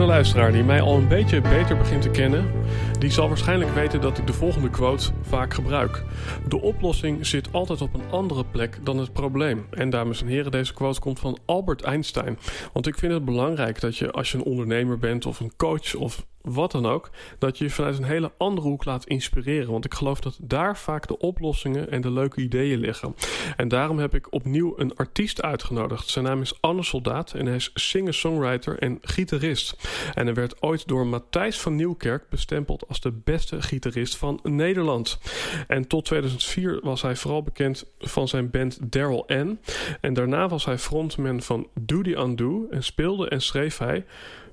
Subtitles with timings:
[0.00, 2.50] De luisteraar die mij al een beetje beter begint te kennen,
[2.98, 6.04] die zal waarschijnlijk weten dat ik de volgende quote vaak gebruik.
[6.48, 9.66] De oplossing zit altijd op een andere plek dan het probleem.
[9.70, 12.38] En dames en heren, deze quote komt van Albert Einstein.
[12.72, 15.94] Want ik vind het belangrijk dat je als je een ondernemer bent of een coach
[15.94, 19.70] of wat dan ook, dat je je vanuit een hele andere hoek laat inspireren.
[19.70, 23.14] Want ik geloof dat daar vaak de oplossingen en de leuke ideeën liggen.
[23.56, 26.08] En daarom heb ik opnieuw een artiest uitgenodigd.
[26.08, 29.88] Zijn naam is Anne Soldaat en hij is singer-songwriter en gitarist.
[30.14, 35.18] En hij werd ooit door Matthijs van Nieuwkerk bestempeld als de beste gitarist van Nederland.
[35.66, 39.60] En tot 2004 was hij vooral bekend van zijn band Daryl N.
[40.00, 44.04] En daarna was hij frontman van Doody Undo en speelde en schreef hij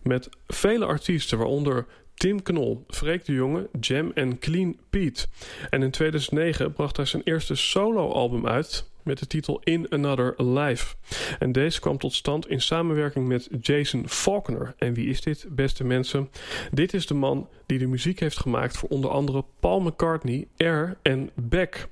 [0.08, 5.26] met vele artiesten, waaronder Tim Knol, Freek de Jonge, Jam en Clean Pete.
[5.70, 10.96] En in 2009 bracht hij zijn eerste soloalbum uit met de titel In Another Life.
[11.40, 14.76] En deze kwam tot stand in samenwerking met Jason Faulkner.
[14.78, 16.30] En wie is dit, beste mensen?
[16.72, 20.98] Dit is de man die de muziek heeft gemaakt voor onder andere Paul McCartney, Air
[21.02, 21.88] en Beck.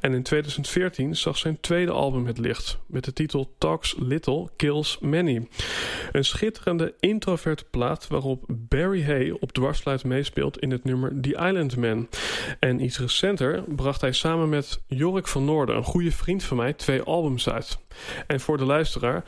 [0.00, 4.98] En in 2014 zag zijn tweede album het licht met de titel Talks Little, Kills
[5.00, 5.48] Many.
[6.12, 11.76] Een schitterende introverte plaat waarop Barry Hay op dwarsfluit meespeelt in het nummer The Island
[11.76, 12.08] Man.
[12.58, 16.72] En iets recenter bracht hij samen met Jorik van Noorden, een goede vriend van mij,
[16.72, 17.78] twee albums uit.
[18.26, 19.24] En voor de luisteraar,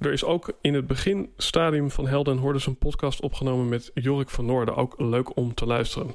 [0.00, 4.30] er is ook in het beginstadium van Helden en Hordes een podcast opgenomen met Jorik
[4.30, 4.76] van Noorden.
[4.76, 6.14] Ook leuk om te luisteren.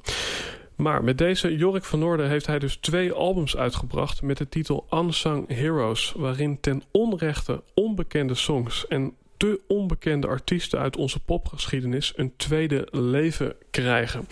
[0.75, 4.87] Maar met deze Jorik van Noorden heeft hij dus twee albums uitgebracht met de titel
[4.91, 12.33] Unsung Heroes, waarin ten onrechte onbekende songs en te onbekende artiesten uit onze popgeschiedenis een
[12.35, 14.27] tweede leven krijgen.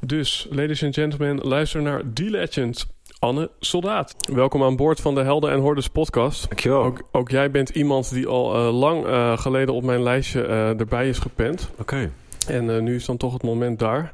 [0.00, 2.86] Dus, ladies and gentlemen, luister naar The Legend.
[3.24, 4.14] Anne Soldaat.
[4.32, 6.48] Welkom aan boord van de Helden en Hordes podcast.
[6.48, 6.82] Dankjewel.
[6.82, 10.80] Ook, ook jij bent iemand die al uh, lang uh, geleden op mijn lijstje uh,
[10.80, 11.68] erbij is gepend.
[11.72, 11.80] Oké.
[11.80, 12.10] Okay.
[12.46, 14.12] En nu is dan toch het moment daar.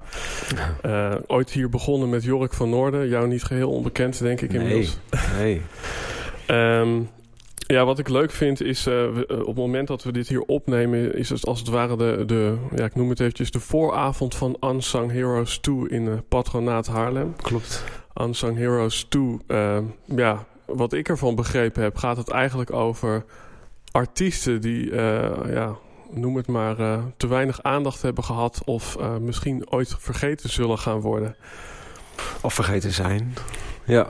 [1.27, 3.09] ooit hier begonnen met Jorik van Noorden.
[3.09, 4.99] Jou niet geheel onbekend, denk ik inmiddels.
[5.39, 5.63] Nee,
[6.49, 6.59] nee.
[6.79, 7.09] um,
[7.57, 11.15] ja, wat ik leuk vind is, uh, op het moment dat we dit hier opnemen,
[11.15, 14.57] is het als het ware de, de ja, ik noem het eventjes, de vooravond van
[14.61, 17.37] Unsung Heroes 2 in uh, Patronaat Haarlem.
[17.37, 17.85] Klopt.
[18.15, 19.39] Unsung Heroes 2,
[20.05, 23.25] ja, wat ik ervan begrepen heb, gaat het eigenlijk over
[23.91, 24.95] artiesten die,
[25.51, 25.77] ja,
[26.11, 26.77] noem het maar,
[27.17, 31.37] te weinig aandacht hebben gehad of misschien ooit vergeten zullen gaan worden.
[32.41, 33.35] Of vergeten zijn,
[33.85, 34.07] ja.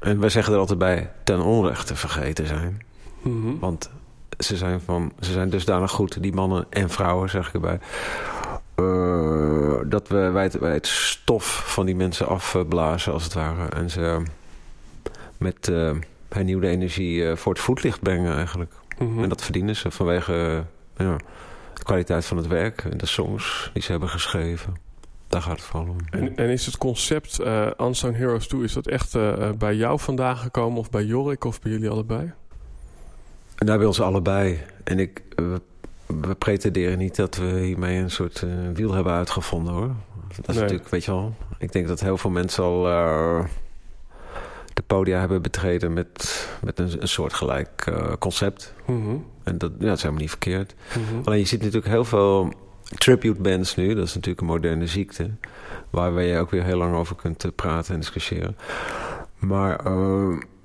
[0.00, 2.82] En wij zeggen er altijd bij, ten onrechte vergeten zijn.
[3.22, 3.36] Mhm.
[3.36, 3.58] Mm -hmm.
[3.58, 3.90] Want
[4.38, 7.78] ze zijn, van, ze zijn dusdanig goed, die mannen en vrouwen, zeg ik erbij.
[8.82, 13.68] Uh, dat we, wij, het, wij het stof van die mensen afblazen, als het ware.
[13.68, 14.22] En ze
[15.38, 15.90] met uh,
[16.28, 18.72] hernieuwde energie uh, voor het voetlicht brengen, eigenlijk.
[18.72, 19.04] Mhm.
[19.04, 19.22] Mm -hmm.
[19.22, 20.64] En dat verdienen ze vanwege
[20.96, 21.16] ja,
[21.74, 24.74] de kwaliteit van het werk en de songs die ze hebben geschreven.
[25.28, 25.96] Daar gaat het vooral om.
[26.10, 29.98] En, en is het concept uh, Unsung Heroes 2, is dat echt uh, bij jou
[29.98, 32.32] vandaan gekomen of bij Jorik of bij jullie allebei?
[33.58, 34.60] Nou, bij ons allebei.
[34.84, 35.60] En ik, we,
[36.20, 39.90] we, pretenderen niet dat we hiermee een soort uh, wiel hebben uitgevonden hoor.
[40.36, 40.62] Dat is Nee.
[40.62, 41.34] natuurlijk, weet je wel.
[41.58, 43.44] Ik denk dat heel veel mensen al uh,
[44.74, 48.74] de podia hebben betreden met, met een, een soortgelijk uh, concept.
[48.86, 49.16] Mhm.
[49.42, 50.74] En dat, ja, dat is helemaal niet verkeerd.
[50.88, 51.24] Mhm.
[51.24, 53.94] Alleen je ziet natuurlijk heel veel tribute bands nu.
[53.94, 55.30] Dat is natuurlijk een moderne ziekte.
[55.90, 58.56] Waar je ook weer heel lang over kunt eh, praten en discussiëren.
[59.38, 59.80] Maar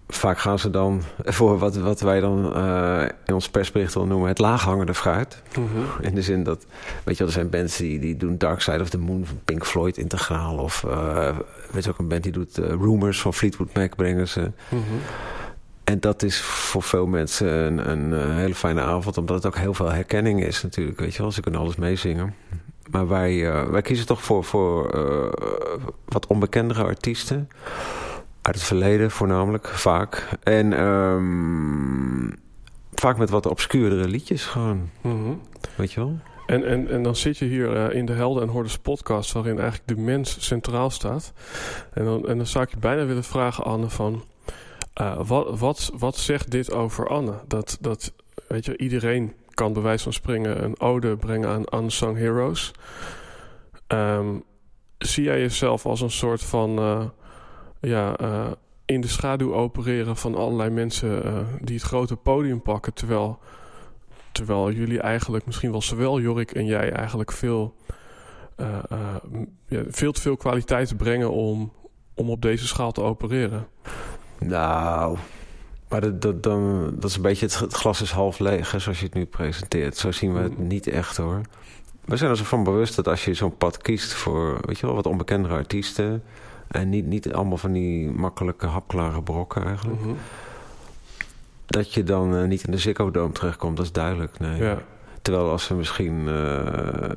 [0.07, 4.27] vaak gaan ze dan voor wat, wat wij dan uh, in ons persbericht al noemen
[4.27, 5.42] het laaghangende fruit.
[5.50, 6.06] Mhm.
[6.06, 6.65] In de zin dat,
[7.04, 9.39] weet je wel, er zijn bands die, die doen Dark Side of the Moon van
[9.45, 10.57] Pink Floyd integraal.
[10.57, 11.38] Of uh,
[11.71, 14.51] weet je ook een band die doet uh, Rumors van Fleetwood Mac brengen ze.
[14.69, 14.81] Mhm.
[15.83, 19.57] En dat is voor veel mensen een, een, een, hele fijne avond, omdat het ook
[19.57, 21.31] heel veel herkenning is natuurlijk, weet je wel.
[21.31, 22.33] Ze kunnen alles meezingen.
[22.92, 27.50] Maar wij, eh, wij kiezen toch voor, voor eh, wat onbekendere artiesten.
[28.48, 30.30] Uit het verleden voornamelijk, vaak.
[30.44, 32.30] En ehm,
[32.94, 34.90] vaak met wat obscuurdere liedjes gewoon.
[35.02, 35.34] Mhm.
[35.76, 36.20] Weet je wel?
[36.46, 39.32] En, en, en dan zit je hier eh, in de Helden en Hordes podcast...
[39.32, 41.34] waarin eigenlijk de mens centraal staat.
[41.94, 44.24] En dan, en dan zou ik je bijna willen vragen, Anne, van...
[44.94, 47.34] eh, wat, wat, wat zegt dit over Anne?
[47.48, 48.14] Dat, dat
[48.48, 52.72] weet je, iedereen kan bij wijze van springen een ode brengen aan unsung heroes.
[53.88, 54.36] Ehm,
[54.98, 56.78] zie jij jezelf als een soort van...
[56.78, 57.06] eh,
[57.82, 58.52] ja, eh,
[58.86, 61.24] in de schaduw opereren van allerlei mensen...
[61.24, 63.40] eh, die het grote podium pakken, terwijl...
[64.32, 67.76] Terwijl jullie eigenlijk, misschien wel zowel Jorik en jij, eigenlijk veel,
[68.56, 68.68] eh,
[69.68, 71.72] ja, veel te veel kwaliteit brengen om,
[72.14, 73.68] om op deze schaal te opereren.
[74.40, 75.18] Nou,
[75.90, 78.80] maar dat, dat, dan, dat is een beetje het, het glas is half leeg, hè,
[78.80, 79.98] zoals je het nu presenteert.
[79.98, 80.68] Zo zien we het Mm.
[80.68, 81.42] niet echt hoor.
[82.06, 84.86] We zijn er zo van bewust dat als je zo'n pad kiest voor, weet je
[84.86, 86.24] wel, wat onbekendere artiesten.
[86.68, 90.02] En niet, niet allemaal van die makkelijke, hapklare brokken eigenlijk.
[90.02, 90.14] Mhm.
[91.66, 94.40] Dat je dan eh, niet in de Ziggo Dome terechtkomt, dat is duidelijk.
[94.40, 94.62] Nee.
[94.62, 94.78] Ja.
[95.22, 97.10] Terwijl als we misschien eh,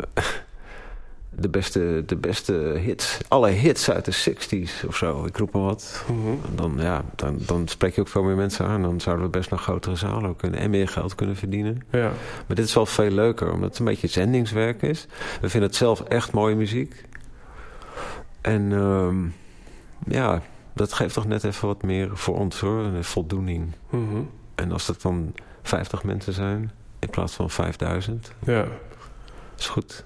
[1.30, 2.52] de, beste, de beste
[2.84, 6.04] hits, alle hits uit de 60s of zo, ik roep maar wat.
[6.08, 6.56] Mhm.
[6.56, 8.82] Dan, ja, dan, dan spreek je ook veel meer mensen aan.
[8.82, 11.82] Dan zouden we best nog grotere zalen ook kunnen en meer geld kunnen verdienen.
[11.90, 12.12] ja.
[12.46, 15.06] Maar dit is wel veel leuker, omdat het een beetje zendingswerk is.
[15.40, 17.04] We vinden het zelf echt mooie muziek.
[18.40, 19.16] En ehm,
[20.06, 20.42] ja,
[20.74, 23.72] dat geeft toch net even wat meer voor ons hoor, een voldoening.
[23.90, 24.22] Mhm.
[24.54, 28.66] En als dat dan 50 mensen zijn in plaats van 5000, ja.
[29.58, 30.04] is goed.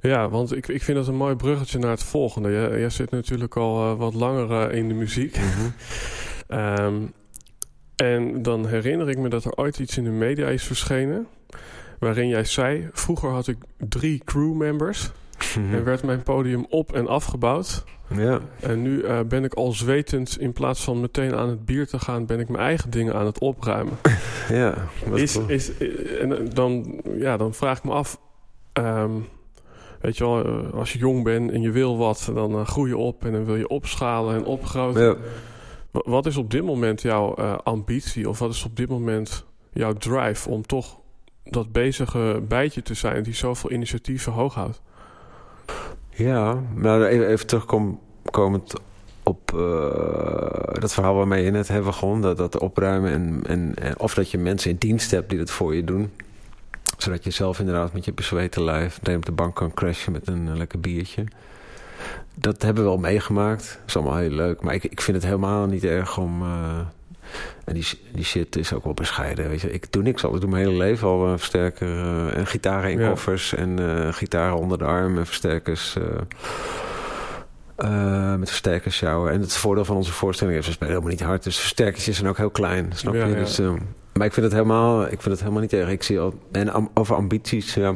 [0.00, 2.50] Ja, want ik, ik vind dat een mooi bruggetje naar het volgende.
[2.50, 5.38] Jij, jij zit natuurlijk al eh, wat langer eh, in de muziek.
[6.46, 6.96] Ehm,
[7.96, 11.26] en dan herinner ik me dat er ooit iets in de media is verschenen.
[11.98, 15.10] Waarin jij zei: Vroeger had ik drie crewmembers.
[15.56, 17.84] En werd mijn podium op- en afgebouwd.
[18.16, 21.86] Ja, En nu eh, ben ik al zwetend, in plaats van meteen aan het bier
[21.86, 23.92] te gaan, ben ik mijn eigen dingen aan het opruimen.
[24.48, 24.74] ja.
[25.14, 28.20] Is, is, eh, en dan, ja, dan vraag ik me af.
[28.72, 29.10] ehm,
[30.00, 32.88] weet je wel, eh, als je jong bent en je wil wat, dan eh, groei
[32.90, 35.02] je op en dan wil je opschalen en opgroten.
[35.02, 35.16] Ja.
[35.90, 39.44] Wa- Wat is op dit moment jouw eh, ambitie of wat is op dit moment
[39.72, 40.98] jouw drive om toch
[41.44, 44.82] dat bezige bijtje te zijn die zoveel initiatieven hoog houdt?
[46.10, 48.72] Ja, nou even, even terugkomend
[49.22, 52.20] op eh, dat verhaal waarmee je net hebt begonnen.
[52.20, 55.50] Dat, dat opruimen en, en, en of dat je mensen in dienst hebt die dat
[55.50, 56.10] voor je doen.
[56.96, 60.28] Zodat je zelf inderdaad met je bezweten lijf meteen op de bank kan crashen met
[60.28, 61.24] een eh, lekker biertje.
[62.34, 63.64] Dat hebben we wel meegemaakt.
[63.78, 64.62] Dat is allemaal heel leuk.
[64.62, 66.42] Maar ik, ik vind het helemaal niet erg om...
[66.42, 66.80] eh,
[67.64, 69.48] en die, die shit is ook wel bescheiden.
[69.48, 69.72] Weet je.
[69.72, 70.34] Ik doe niks al.
[70.34, 73.08] Ik doe mijn hele leven al versterker eh, en gitaren in Ja.
[73.08, 75.96] koffers en eh, gitaren onder de arm en versterkers.
[75.96, 76.02] eh,
[78.38, 79.32] met versterkers sjouwen.
[79.32, 81.42] En het voordeel van onze voorstelling is, we spelen helemaal niet hard.
[81.42, 82.90] Dus versterkertjes zijn ook heel klein.
[82.94, 83.32] Snap Ja, je?
[83.32, 83.38] ja.
[83.38, 83.58] Dus,
[84.12, 85.88] maar ik vind het helemaal, ik vind het helemaal niet erg.
[85.88, 87.94] Ik zie al, en am- over ambities, ja.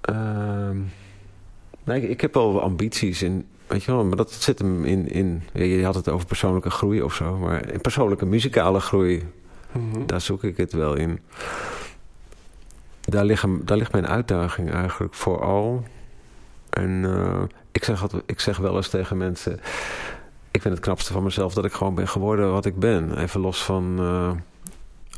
[0.00, 0.76] Ehm,
[1.84, 5.08] nee, ik, ik heb wel ambities in, weet je wel, maar dat zit hem in,
[5.08, 9.22] in, je had het over persoonlijke groei of zo, maar in persoonlijke muzikale groei,
[9.74, 10.06] Mhm.
[10.06, 11.20] daar zoek ik het wel in.
[13.00, 15.84] Daar, liggen, daar ligt mijn uitdaging eigenlijk vooral.
[16.70, 19.60] En eh, ik, zeg altijd, ik zeg wel eens tegen mensen...
[20.50, 23.18] Ik vind het knapste van mezelf dat ik gewoon ben geworden wat ik ben.
[23.18, 24.30] Even los van eh,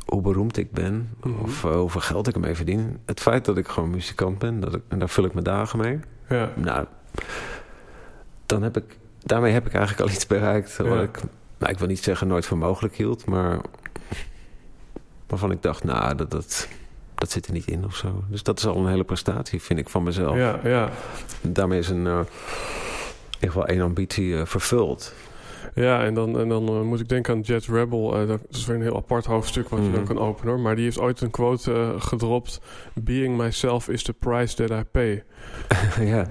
[0.05, 1.09] hoe beroemd ik ben.
[1.23, 1.39] Mhm.
[1.41, 2.97] Of eh, hoeveel geld ik ermee verdien.
[3.05, 4.59] Het feit dat ik gewoon muzikant ben.
[4.59, 5.99] Dat ik, en daar vul ik mijn dagen mee.
[6.29, 6.49] Ja.
[6.55, 6.85] Nou,
[8.47, 8.97] dan heb ik...
[9.23, 10.77] Daarmee heb ik eigenlijk al iets bereikt.
[10.77, 11.01] Wat Ja.
[11.01, 11.19] ik,
[11.57, 13.25] nou, ik wil niet zeggen nooit voor mogelijk hield.
[13.25, 13.59] Maar
[15.27, 16.67] waarvan ik dacht, nou, dat, dat,
[17.15, 18.23] dat zit er niet in of zo.
[18.27, 20.35] Dus dat is al een hele prestatie, vind ik, van mezelf.
[20.35, 20.89] Ja, ja.
[21.41, 25.13] Daarmee is een, eh, in ieder geval één ambitie eh, vervuld.
[25.77, 28.15] Ja, en dan, en dan eh, moet ik denken aan Jet Rebel.
[28.19, 29.95] eh, dat is weer een heel apart hoofdstuk wat je Mhm.
[29.95, 30.53] dan kan openen.
[30.53, 30.59] hoor.
[30.61, 32.61] Maar die heeft ooit een quote eh, gedropt.
[32.93, 35.23] Being myself is the price that I pay.
[36.13, 36.27] ja.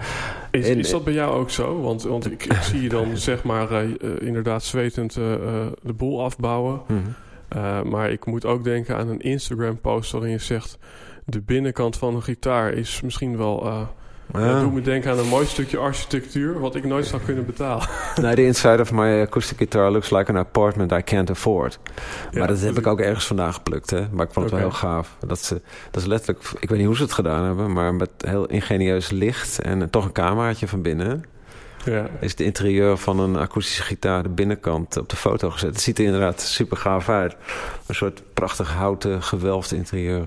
[0.51, 1.81] Is, En- is dat bij jou ook zo?
[1.81, 3.85] Want, want ik, ik zie je dan zeg maar
[4.21, 6.81] inderdaad zwetend de boel afbouwen.
[6.87, 7.89] Mhm.
[7.89, 10.79] Maar ik moet ook denken aan een Instagram post waarin je zegt...
[11.25, 13.87] de binnenkant van een gitaar is misschien wel...
[14.33, 14.47] Ja.
[14.47, 16.61] ja, doet me denken aan een mooi stukje architectuur...
[16.61, 17.89] wat ik nooit zou kunnen betalen.
[18.21, 21.79] Nou, the inside of my acoustic guitar looks like an apartment I can't afford.
[22.31, 24.07] Ja, maar dat heb dat- ik ook ergens vandaan geplukt, hè.
[24.11, 25.17] Maar ik vond het wel heel gaaf.
[25.27, 26.45] Dat, ze, dat is letterlijk...
[26.59, 27.73] Ik weet niet hoe ze het gedaan hebben...
[27.73, 31.25] maar met heel ingenieus licht en toch een cameraatje van binnen...
[31.85, 35.71] Ja, is het interieur van een akoestische gitaar de binnenkant op de foto gezet.
[35.71, 37.37] Het ziet er inderdaad super gaaf uit.
[37.87, 40.27] Een soort prachtig houten gewelfd interieur.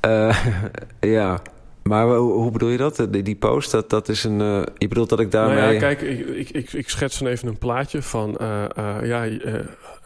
[0.00, 0.36] Eh,
[1.00, 1.40] ja,
[1.82, 3.06] Maar hoe, hoe bedoel je dat?
[3.10, 4.40] Die, die post, dat, dat is een...
[4.40, 5.56] eh, je bedoelt dat ik daarmee...
[5.56, 8.36] Nou ja, kijk, ik, ik, ik, ik schets dan even een plaatje van...
[8.36, 9.24] eh, eh, ja,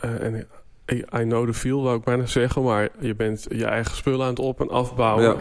[0.00, 0.47] en
[0.92, 2.62] I know the feel, wou ik bijna zeggen.
[2.62, 5.37] Maar je bent je eigen spullen aan het op- en afbouwen.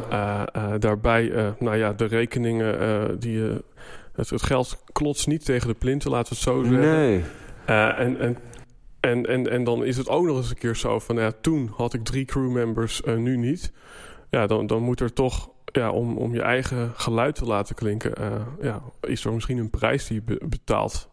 [0.79, 3.63] Daarbij, nou ja, de rekeningen die je...
[4.13, 6.97] Het, het geld klotst niet tegen de plinten, laten we het zo zeggen.
[6.97, 7.23] Nee.
[7.65, 8.37] En, en,
[8.99, 11.15] en, en, en dan is het ook nog eens een keer zo van...
[11.15, 13.71] Ja, toen had ik drie crewmembers, eh nu niet.
[14.29, 15.49] Ja, dan, dan moet er toch...
[15.75, 18.13] Ja, om, om je eigen geluid te laten klinken...
[18.15, 21.09] eh, ja, is er misschien een prijs die je be- betaalt.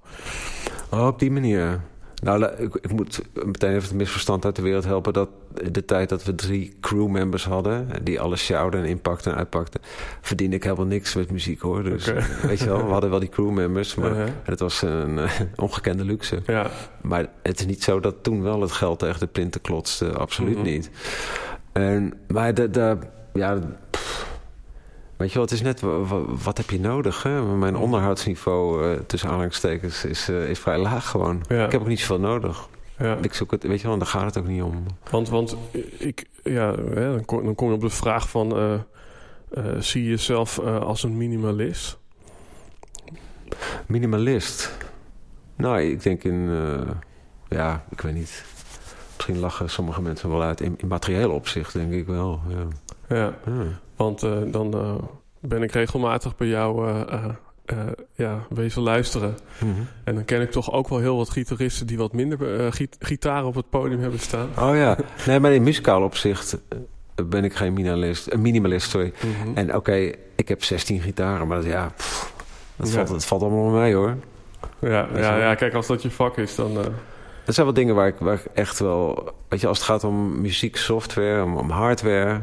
[0.90, 1.81] Oh, op die manier.
[2.23, 5.12] Nou, ik, ik moet meteen even het misverstand uit de wereld helpen...
[5.12, 5.28] dat
[5.73, 7.88] de tijd dat we drie crewmembers hadden...
[8.02, 9.81] die alles sjouwden en inpakten en uitpakten...
[10.21, 11.83] verdiende ik helemaal niks met muziek, hoor.
[11.83, 13.95] Dus eh, weet je wel, we hadden wel die crewmembers...
[13.95, 14.28] maar Uh-huh.
[14.42, 16.42] het was een eh, ongekende luxe.
[16.47, 16.66] Ja,
[17.00, 20.12] Maar het is niet zo dat toen wel het geld tegen de plinten klotste.
[20.12, 20.64] Absoluut Mhm.
[20.66, 20.90] niet.
[21.73, 22.97] En, maar de, de,
[23.33, 23.59] ja,
[25.23, 27.23] weet je wel, het is net, wa- wa- wat heb je nodig?
[27.23, 27.43] Hè?
[27.43, 31.43] Mijn onderhoudsniveau, eh, tussen aanhalingstekens, is, eh, is vrij laag gewoon.
[31.49, 32.69] ja, Ik heb ook niet zoveel nodig.
[32.99, 33.17] ja.
[33.23, 34.85] Ik zoek het, weet je wel, daar gaat het ook niet om.
[35.11, 35.57] Want, want
[35.99, 38.57] ik, ja, hè, dan, kom, dan kom je op de vraag van...
[38.57, 41.99] eh, zie je jezelf als een minimalist?
[43.87, 44.76] Minimalist.
[45.57, 46.50] Nou, ik denk in,
[47.49, 48.45] ja, ik weet niet.
[49.17, 50.61] Misschien lachen sommige mensen wel uit.
[50.61, 52.41] In, in materieel opzicht denk ik wel.
[52.49, 52.64] Ja,
[53.17, 53.35] Ja.
[53.97, 54.95] Want eh, dan eh,
[55.41, 57.25] ben ik regelmatig bij jou eh,
[58.15, 59.35] ja, wezen luisteren.
[59.59, 59.71] Mhm.
[60.05, 61.87] En dan ken ik toch ook wel heel wat gitaristen...
[61.87, 64.49] die wat minder git- gitaren op het podium hebben staan.
[64.59, 64.97] Oh ja,
[65.27, 66.59] nee, maar in muzikaal opzicht
[67.27, 69.13] ben ik geen minimalist, een minimalist, sorry.
[69.21, 69.57] Mhm.
[69.57, 72.33] En oké, ik heb 16 gitaren, maar dat, ja, pff,
[72.77, 72.95] dat, Ja.
[72.95, 74.17] Valt, dat valt allemaal mee hoor.
[74.79, 76.75] Ja, ja, ja, kijk, als dat je vak is, dan...
[77.45, 80.05] Dat zijn wel dingen waar ik, waar ik echt wel, weet je, als het gaat
[80.05, 82.41] om muzieksoftware, om, om hardware.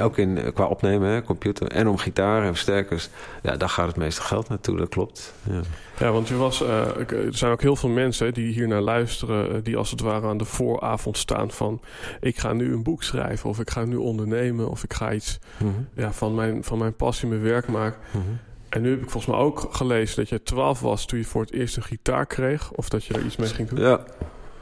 [0.00, 3.08] Ook in, eh, qua opnemen, hè, computer, en om gitaren en versterkers,
[3.42, 5.34] ja, daar gaat het meeste geld naartoe, dat klopt.
[5.50, 5.60] Ja.
[5.98, 8.80] Ja, want je was, eh, ik- er zijn ook heel veel mensen die hier naar
[8.80, 9.52] luisteren...
[9.54, 11.80] eh, die als het ware aan de vooravond staan van...
[12.20, 14.70] ik ga nu een boek schrijven of ik ga nu ondernemen...
[14.70, 17.98] of ik ga iets Mhm, ja, van, mijn, van mijn passie mijn werk maken.
[18.10, 18.22] mhm.
[18.68, 21.06] En nu heb ik volgens mij ook gelezen dat je 12 was...
[21.06, 22.70] toen je voor het eerst een gitaar kreeg...
[22.70, 23.80] of dat je er iets mee ging doen.
[23.80, 24.00] Ja,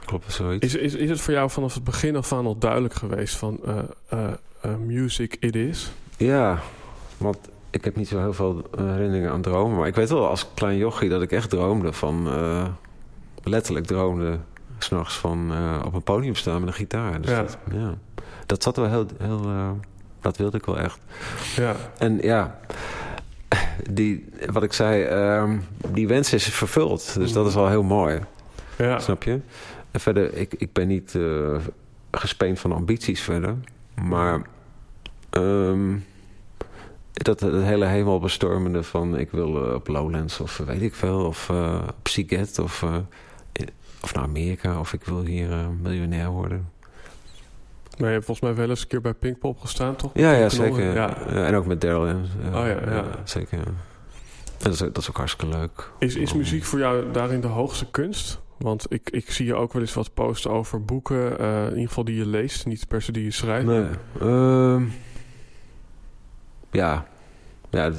[0.05, 0.65] klopt, zoiets.
[0.65, 3.59] Is, is, is het voor jou vanaf het begin af aan al duidelijk geweest van...
[3.65, 3.77] eh,
[4.09, 4.33] eh, eh,
[4.85, 5.91] music it is?
[6.17, 6.59] Ja,
[7.17, 7.37] want
[7.69, 9.77] ik heb niet zo heel veel eh, herinneringen aan dromen.
[9.77, 12.27] Maar ik weet wel als klein jochie dat ik echt droomde van...
[12.27, 12.65] eh,
[13.43, 14.39] letterlijk droomde
[14.79, 17.21] s'nachts van eh, op een podium staan met een gitaar.
[17.21, 17.41] Dus Ja.
[17.41, 17.97] Dat, ja.
[18.45, 19.05] dat zat wel heel...
[19.17, 19.69] heel eh,
[20.21, 20.99] dat wilde ik wel echt.
[21.55, 22.59] Ja, En ja,
[23.89, 25.57] die, wat ik zei, ehm,
[25.93, 27.13] die wens is vervuld.
[27.13, 28.19] Dus dat is wel heel mooi,
[28.77, 28.99] ja.
[28.99, 29.39] snap je?
[29.91, 31.55] En verder, ik, ik ben niet eh
[32.11, 33.55] gespeend van ambities verder.
[34.03, 34.41] Maar
[35.29, 35.97] ehm,
[37.13, 39.17] dat, dat hele hemelbestormende van...
[39.17, 41.25] ik wil eh, op Lowlands of weet ik veel...
[41.25, 41.49] of
[41.99, 42.95] op Seagate of, eh,
[44.01, 44.79] of naar Amerika...
[44.79, 45.49] of ik wil hier
[45.81, 46.69] miljonair worden.
[47.97, 50.11] Maar je hebt volgens mij wel eens een keer bij Pinkpop gestaan, toch?
[50.13, 50.83] Ja, ja, zeker.
[50.93, 51.17] Ja.
[51.29, 52.07] Ja, en ook met Daryl.
[52.07, 53.05] en, Oh ja, ja.
[53.23, 53.57] zeker.
[53.57, 53.63] ja.
[54.57, 55.89] Dat, is, ook- dat is ook hartstikke leuk.
[55.99, 58.39] Is, is muziek voor jou daarin de hoogste kunst?
[58.59, 61.87] Want ik, ik zie je ook wel eens wat posten over boeken, eh, in ieder
[61.87, 63.65] geval die je leest, niet per se die je schrijft.
[63.65, 63.85] Nee.
[64.19, 64.83] ehm,
[66.71, 67.07] ja.
[67.69, 67.91] Ja,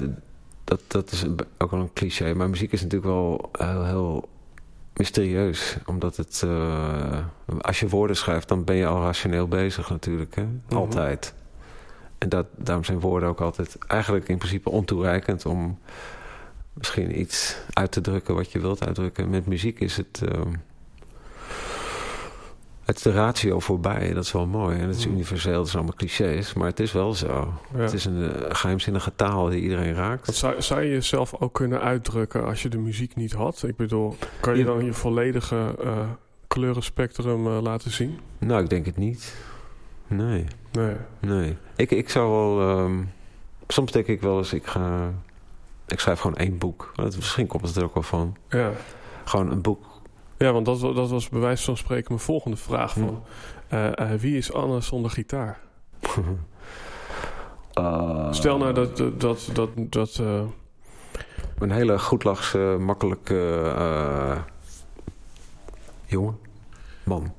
[0.65, 1.25] dat, dat is
[1.59, 2.35] ook wel een cliché.
[2.35, 4.29] Maar muziek is natuurlijk wel heel, heel
[4.97, 5.79] mysterieus.
[5.87, 6.43] Omdat het...
[6.45, 7.25] eh,
[7.61, 10.35] als je woorden schrijft, dan ben je al rationeel bezig natuurlijk.
[10.35, 10.43] Hè?
[10.43, 10.77] Mhm.
[10.77, 11.35] Altijd.
[12.19, 15.47] En dat, daarom zijn woorden ook altijd eigenlijk in principe ontoereikend...
[15.47, 15.79] om
[16.73, 19.31] misschien iets uit te drukken wat je wilt uitdrukken.
[19.31, 20.21] Met muziek is het...
[20.29, 20.53] ehm,
[22.85, 24.79] het is de ratio voorbij, dat is wel mooi.
[24.79, 25.15] En het is Mhm.
[25.15, 27.55] universeel, het zijn allemaal clichés, maar het is wel zo.
[27.75, 27.81] Ja.
[27.81, 30.35] Het is een eh, geheimzinnige taal die iedereen raakt.
[30.35, 33.63] Zou, zou je jezelf ook kunnen uitdrukken als je de muziek niet had?
[33.63, 35.99] Ik bedoel, kan je dan je volledige eh,
[36.47, 38.19] kleurenspectrum eh, laten zien?
[38.39, 39.35] Nou, ik denk het niet.
[40.07, 40.97] Nee, Nee.
[41.21, 41.57] nee.
[41.77, 42.69] Ik, ik zou wel...
[42.79, 43.03] ehm,
[43.69, 45.13] soms denk ik wel eens, ik ga...
[45.91, 46.93] Ik schrijf gewoon één boek.
[46.95, 48.37] Dat, misschien komt het er ook wel van.
[48.49, 48.71] Ja.
[49.25, 49.85] Gewoon een boek.
[50.39, 52.95] ja, want dat, dat was bij wijze van spreken mijn volgende vraag.
[52.95, 53.01] Hm.
[53.01, 53.23] Van,
[53.69, 55.59] eh, eh, wie is Anne zonder gitaar?
[57.71, 58.97] Eh, Stel nou dat...
[58.97, 60.23] dat, dat, dat, dat
[61.59, 64.45] Een hele goedlachse, makkelijke
[66.07, 66.39] jongen.
[67.05, 67.33] Man.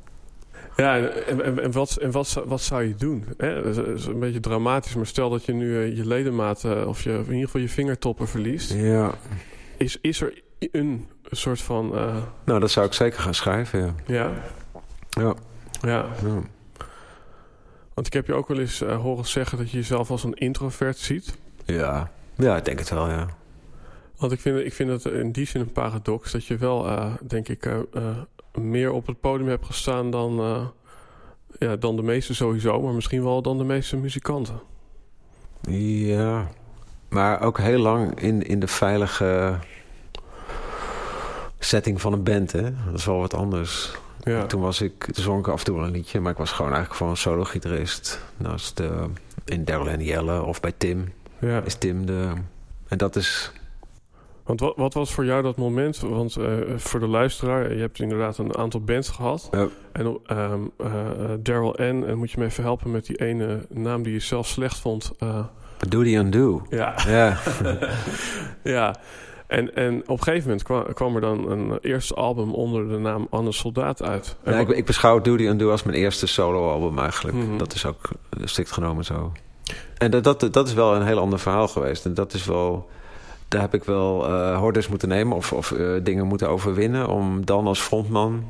[0.81, 3.25] Ja, en, en, en, wat, en wat, zou- wat zou je doen?
[3.37, 3.61] Hè?
[3.73, 6.87] Dat is een beetje dramatisch, maar stel dat je nu eh, je ledematen...
[6.87, 8.73] of je, in ieder geval je vingertoppen verliest.
[8.73, 9.13] Ja.
[9.77, 11.95] Is, is er een soort van...
[11.95, 13.93] eh, Nou, dat zou ik zeker gaan schrijven, ja.
[14.05, 14.31] ja,
[15.09, 15.33] Ja.
[15.81, 16.41] ja, ja.
[17.93, 19.57] want ik heb je ook wel eens eh, horen zeggen...
[19.57, 21.37] dat je jezelf als een introvert ziet.
[21.65, 23.27] Ja, ja ik denk het wel, ja.
[24.17, 27.13] Want ik vind, ik vind het in die zin een paradox dat je wel, uh,
[27.27, 27.65] denk ik,
[28.57, 30.33] meer op het podium hebt gestaan dan,
[31.59, 34.61] ja, dan de meeste sowieso, maar misschien wel dan de meeste muzikanten.
[35.69, 36.47] Ja,
[37.09, 39.57] maar ook heel lang in, in de veilige
[41.59, 42.61] setting van een band, hè?
[42.85, 43.99] Dat is wel wat anders.
[44.23, 44.45] Ja.
[44.45, 46.51] Toen was ik, toen zong ik af en toe wel een liedje, maar ik was
[46.51, 48.21] gewoon eigenlijk gewoon een solo-gitarist.
[48.37, 49.05] Naast de,
[49.45, 51.13] in Daryl en Jelle of bij Tim.
[51.39, 51.61] Ja.
[51.61, 52.33] Is Tim de.
[52.87, 53.51] En dat is.
[54.51, 55.99] Want wat, wat was voor jou dat moment?
[55.99, 59.47] Want uh, voor de luisteraar, je hebt inderdaad een aantal bands gehad.
[59.51, 59.67] Ja.
[59.91, 60.87] En um, uh,
[61.39, 64.47] Daryl N, en moet je me even helpen met die ene naam die je zelf
[64.47, 65.11] slecht vond.
[65.19, 65.45] Uh,
[65.89, 66.65] Do the Undo.
[66.69, 66.95] Ja.
[67.07, 67.37] Ja.
[68.63, 68.95] ja.
[69.47, 72.97] En, en op een gegeven moment kwam, kwam, er dan een eerste album onder de
[72.97, 74.35] naam Anne Soldaat uit.
[74.45, 77.37] Ja, ik, ik, beschouw Doody and Do als mijn eerste solo-album eigenlijk.
[77.37, 77.57] Mhm.
[77.57, 78.09] Dat is ook
[78.43, 79.31] strikt genomen zo.
[79.97, 82.05] En dat, dat, dat, is wel een heel ander verhaal geweest.
[82.05, 82.89] En dat is wel...
[83.51, 87.07] Daar heb ik wel uh, hordes moeten nemen of, of uh, dingen moeten overwinnen...
[87.07, 88.43] om dan als frontman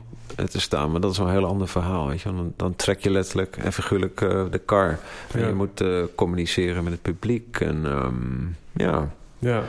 [0.50, 0.92] te staan.
[0.92, 2.08] Maar dat is een heel ander verhaal.
[2.08, 2.34] Weet je?
[2.36, 4.20] Dan, dan trek je letterlijk en figuurlijk
[4.52, 5.00] de kar.
[5.32, 5.84] En je moet
[6.16, 7.60] communiceren met het publiek.
[7.60, 9.12] En um, ja...
[9.40, 9.64] Ja.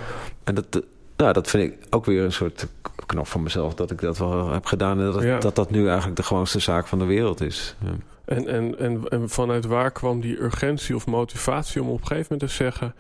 [0.45, 0.83] En dat,
[1.17, 2.67] nou, dat vind ik ook weer een soort
[3.07, 5.01] knop van mezelf dat ik dat wel heb gedaan.
[5.01, 7.77] En dat, dat dat nu eigenlijk de gewoonste zaak van de wereld is.
[7.85, 7.91] Ja.
[8.25, 12.27] En, en, en, en vanuit waar kwam die urgentie of motivatie om op een gegeven
[12.31, 12.95] moment te zeggen...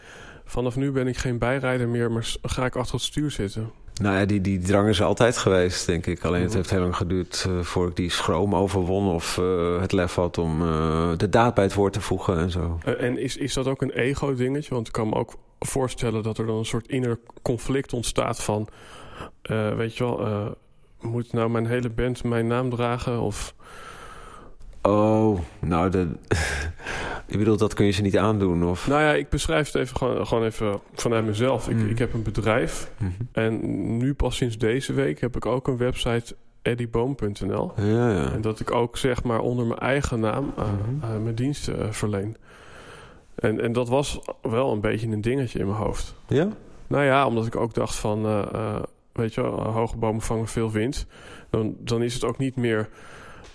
[0.52, 3.70] vanaf nu ben ik geen bijrijder meer, maar ga ik achter het stuur zitten?
[4.00, 6.24] Nou ja, die, die drang is altijd geweest, denk ik.
[6.24, 6.56] Alleen het mhm.
[6.56, 9.08] heeft heel lang geduurd uh, voor ik die schroom overwon...
[9.08, 12.50] of uh, het lef had om uh, de daad bij het woord te voegen en
[12.50, 12.78] zo.
[12.98, 14.74] en is, is dat ook een ego-dingetje?
[14.74, 18.68] Want ik kan me ook voorstellen dat er dan een soort inner conflict ontstaat van...
[19.76, 20.56] weet je wel,
[21.00, 23.54] moet nou mijn hele band mijn naam dragen of...
[24.82, 26.08] Oh, nou, de,
[27.26, 28.64] je bedoelt dat kun je ze niet aandoen?
[28.64, 28.86] Of?
[28.86, 31.68] Nou ja, ik beschrijf het even gewoon, gewoon even vanuit mezelf.
[31.68, 31.88] Ik, mm.
[31.88, 33.10] ik heb een bedrijf mhm.
[33.32, 37.72] en nu pas sinds deze week heb ik ook een website eddieboom.nl.
[37.76, 38.32] Ja, ja.
[38.32, 40.64] En dat ik ook zeg maar onder mijn eigen naam uh,
[41.02, 42.36] uh, mijn diensten uh, verleen.
[43.34, 46.14] En, en dat was wel een beetje een dingetje in mijn hoofd.
[46.26, 46.48] Ja?
[46.86, 48.46] Nou ja, omdat ik ook dacht van,
[49.12, 51.06] weet je hoge bomen vangen veel wind.
[51.50, 52.88] Dan, dan is het ook niet meer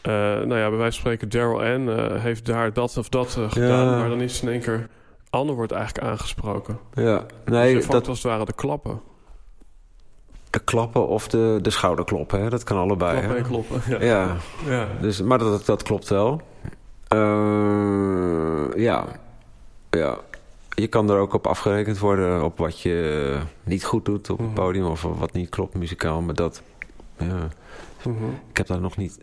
[0.08, 3.36] uh, nou ja, bij wijze van spreken, Daryl Ann uh, heeft daar dat of dat
[3.39, 4.00] uh, gedaan.
[4.00, 4.88] Maar dan is in één keer...
[5.30, 6.80] Anne wordt eigenlijk aangesproken.
[6.93, 7.74] Ja, nee...
[7.74, 9.02] Dus dat als het ware de klappen.
[10.50, 12.50] De klappen of de, de schouderkloppen, hè?
[12.50, 13.17] Dat kan allebei.
[13.17, 14.02] Klappen en kloppen, ja.
[14.02, 14.36] ja.
[14.65, 14.88] ja.
[15.02, 16.41] Dus, maar dat, dat klopt wel.
[18.76, 19.06] ja.
[19.89, 20.17] Ja.
[20.70, 24.48] Je kan er ook op afgerekend worden op wat je niet goed doet op het
[24.48, 24.56] mhm.
[24.56, 24.86] podium...
[24.86, 26.62] of wat niet klopt muzikaal, maar dat...
[27.17, 27.48] Ja.
[28.04, 28.39] Mm -hmm.
[28.50, 29.20] Ik heb daar nog niet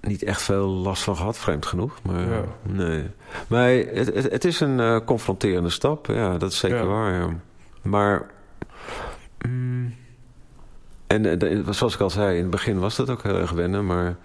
[0.00, 1.98] niet echt veel last van gehad, vreemd genoeg.
[2.02, 2.44] Maar, ja.
[2.62, 3.06] nee.
[3.48, 6.84] maar het, het, het is een uh, confronterende stap, ja, dat is zeker ja.
[6.84, 7.12] waar.
[7.12, 7.28] Ja.
[7.82, 8.30] Maar.
[9.48, 9.94] Mm,
[11.06, 13.86] en uh, zoals ik al zei, in het begin was dat ook heel erg wennen.
[13.86, 14.16] Maar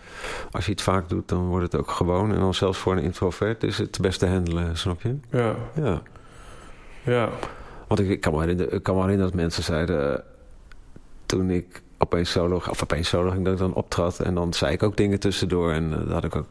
[0.52, 2.34] als je het vaak doet, dan wordt het ook gewoon.
[2.34, 5.16] En dan zelfs voor een introvert is het best te handelen, snap je?
[5.30, 5.56] Ja.
[5.76, 6.02] Ja.
[7.04, 7.30] ja.
[7.88, 10.12] Want ik, ik, kan me herinneren, ik kan me herinneren dat mensen zeiden...
[10.12, 10.18] Uh,
[11.26, 14.20] toen ik opeens solo, of opeens solo ging dat ik dan optrad.
[14.20, 15.72] En dan zei ik ook dingen tussendoor.
[15.72, 16.48] En uh, dat had ik ook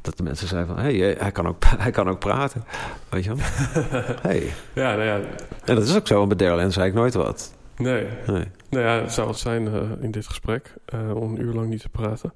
[0.00, 0.84] dat de mensen zeiden van...
[0.84, 2.64] hé, hey, hij, kan ook, hij kan ook praten.
[3.08, 3.44] Weet je wel?
[4.28, 4.52] hey.
[4.72, 5.20] Ja, nou ja.
[5.64, 7.54] En dat is ook zo, want bij Derlen zei ik nooit wat.
[7.76, 8.06] Nee.
[8.26, 8.44] nee.
[8.70, 10.74] Nou ja, het zou het zijn uh, in dit gesprek...
[10.94, 12.32] Uh, om een uur lang niet te praten.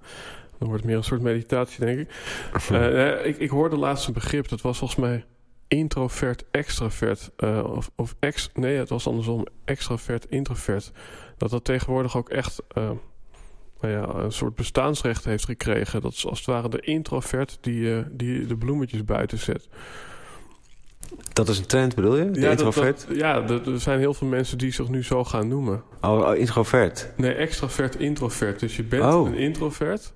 [0.59, 2.09] Dan wordt het meer een soort meditatie, denk ik.
[3.25, 3.39] ik.
[3.39, 5.25] Ik hoorde laatst een begrip, dat was volgens mij...
[5.69, 7.31] introvert, extravert.
[7.65, 8.51] of, of ex...
[8.55, 9.47] Nee, het was andersom.
[9.65, 10.93] Extravert, introvert
[11.43, 12.91] dat dat tegenwoordig ook echt uh,
[13.81, 16.01] nou ja, een soort bestaansrecht heeft gekregen.
[16.01, 19.69] Dat is als het ware de introvert die, uh, die de bloemetjes buiten zet.
[21.33, 22.31] Dat is een trend, bedoel je?
[22.31, 23.05] De ja, introvert?
[23.09, 25.83] Dat, ja, er zijn heel veel mensen die zich nu zo gaan noemen.
[26.01, 27.13] Oh, oh introvert?
[27.17, 28.61] Nee, extravert, introvert.
[28.61, 29.27] Dus je bent oh.
[29.27, 30.13] een introvert,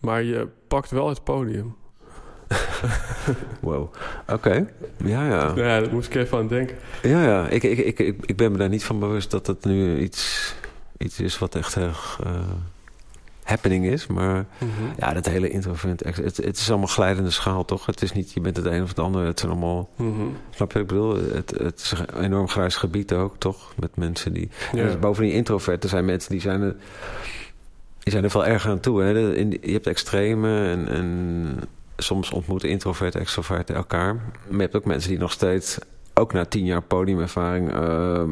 [0.00, 1.76] maar je pakt wel het podium.
[3.60, 3.94] wow,
[4.28, 4.66] oké.
[4.96, 5.52] Ja, ja.
[5.56, 6.76] Ja, daar moest ik even aan denken.
[7.02, 7.48] Ja, ja.
[7.48, 10.54] Ik, ik, ik, ik, ik ben me daar niet van bewust dat het nu iets,
[10.98, 12.32] iets is wat echt erg uh,
[13.42, 14.06] happening is.
[14.06, 14.92] Maar mm -hmm.
[14.98, 16.04] ja, dat hele introvert...
[16.04, 17.86] Het, het is allemaal glijdende schaal, toch?
[17.86, 19.26] Het is niet, je bent het een of het ander.
[19.26, 19.88] Het zijn allemaal...
[19.96, 20.36] Mm -hmm.
[20.50, 21.14] Snap je wat ik bedoel?
[21.34, 23.72] Het, het is een enorm grijs gebied ook, toch?
[23.76, 24.48] Met mensen die...
[24.72, 24.82] Ja.
[24.82, 26.76] Dus bovendien introvert, er zijn mensen die zijn er...
[27.98, 29.02] Die zijn er veel erger aan toe.
[29.02, 29.08] Hè?
[29.08, 31.58] je hebt extreme en, en
[31.96, 34.14] soms ontmoeten introverten, extroverten elkaar.
[34.14, 35.78] Maar je hebt ook mensen die nog steeds,
[36.14, 38.22] ook na tien jaar podiumervaring, uh,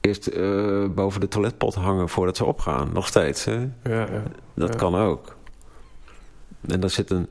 [0.00, 2.90] eerst uh, boven de toiletpot hangen voordat ze opgaan.
[2.92, 3.44] Nog steeds.
[3.44, 3.58] Hè?
[3.82, 4.22] Ja, ja.
[4.54, 4.78] Dat ja.
[4.78, 5.36] kan ook.
[6.68, 7.28] En daar zit een,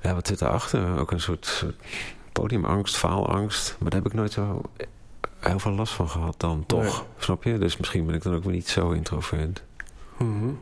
[0.00, 0.98] ja, wat zit daarachter?
[0.98, 1.76] Ook een soort, soort
[2.32, 3.76] podiumangst, faalangst.
[3.78, 4.62] Maar daar heb ik nooit zo
[5.40, 7.04] heel veel last van gehad dan, toch?
[7.18, 7.58] Snap je?
[7.58, 9.62] Dus misschien ben ik dan ook weer niet zo introvert.
[10.18, 10.58] Mm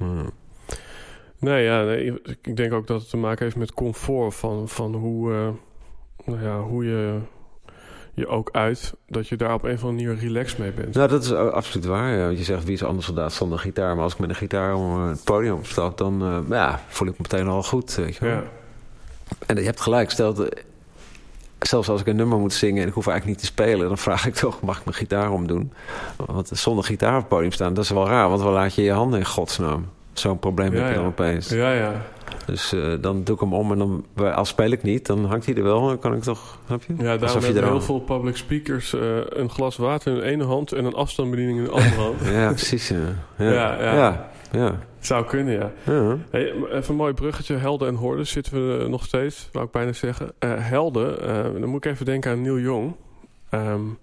[1.43, 4.95] Nee, ja, nee, ik denk ook dat het te maken heeft met comfort van, van
[4.95, 5.49] hoe, uh,
[6.25, 7.19] nou ja, hoe je
[8.15, 10.95] je ook uit dat je daar op een of andere manier relaxed mee bent.
[10.95, 12.17] Nou, dat is absoluut waar.
[12.17, 12.27] Ja.
[12.27, 13.95] Want je zegt, wie is anders soldaat zonder gitaar?
[13.95, 17.19] Maar als ik met een gitaar om het podium stap, dan uh, ja, voel ik
[17.19, 17.95] me meteen al goed.
[17.95, 18.43] Weet je Ja.
[19.47, 20.49] En je hebt gelijk, stel,
[21.59, 23.99] zelfs als ik een nummer moet zingen en ik hoef eigenlijk niet te spelen, dan
[23.99, 25.73] vraag ik toch, mag ik mijn gitaar omdoen?
[26.17, 28.83] Want zonder gitaar op het podium staan, dat is wel raar, want waar laat je
[28.83, 29.87] je handen in godsnaam?
[30.13, 31.49] Zo'n probleem heb je dan opeens.
[31.49, 32.03] Ja, ja.
[32.47, 35.47] Dus uh, dan doe ik hem om en dan, als speel ik niet, dan hangt
[35.47, 35.87] hij er wel.
[35.87, 36.95] Dan kan ik toch, snap je?
[36.99, 40.73] Ja, daarom hebben heel veel public speakers uh, een glas water in de ene hand
[40.73, 42.21] en een afstandsbediening in de andere hand.
[42.35, 42.89] ja, precies.
[42.89, 42.97] Ja.
[43.37, 43.95] Ja, ja.
[43.95, 44.31] ja.
[44.53, 44.79] ja.
[44.99, 45.73] Zou kunnen, ja.
[45.85, 46.17] ja.
[46.31, 47.57] Hey, even een mooi bruggetje.
[47.57, 50.33] Helden en Horden zitten we nog steeds, wou ik bijna zeggen.
[50.41, 51.17] Uh, helden,
[51.61, 52.95] dan moet ik even denken aan Neil Young.
[53.51, 53.99] Um,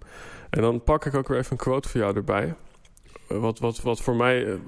[0.50, 2.56] en dan pak ik ook weer even een quote voor jou erbij.
[3.28, 4.60] Wat, wat, wat voor mij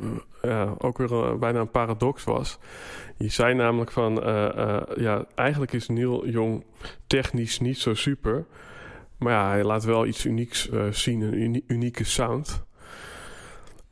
[0.41, 2.60] uh, ook weer uh, bijna een paradox was.
[3.17, 6.63] Je zei namelijk van, uh, ja, eigenlijk is Neil Jong
[7.08, 8.45] technisch niet zo super.
[9.17, 12.63] Maar ja, hij laat wel iets unieks zien, een unieke sound.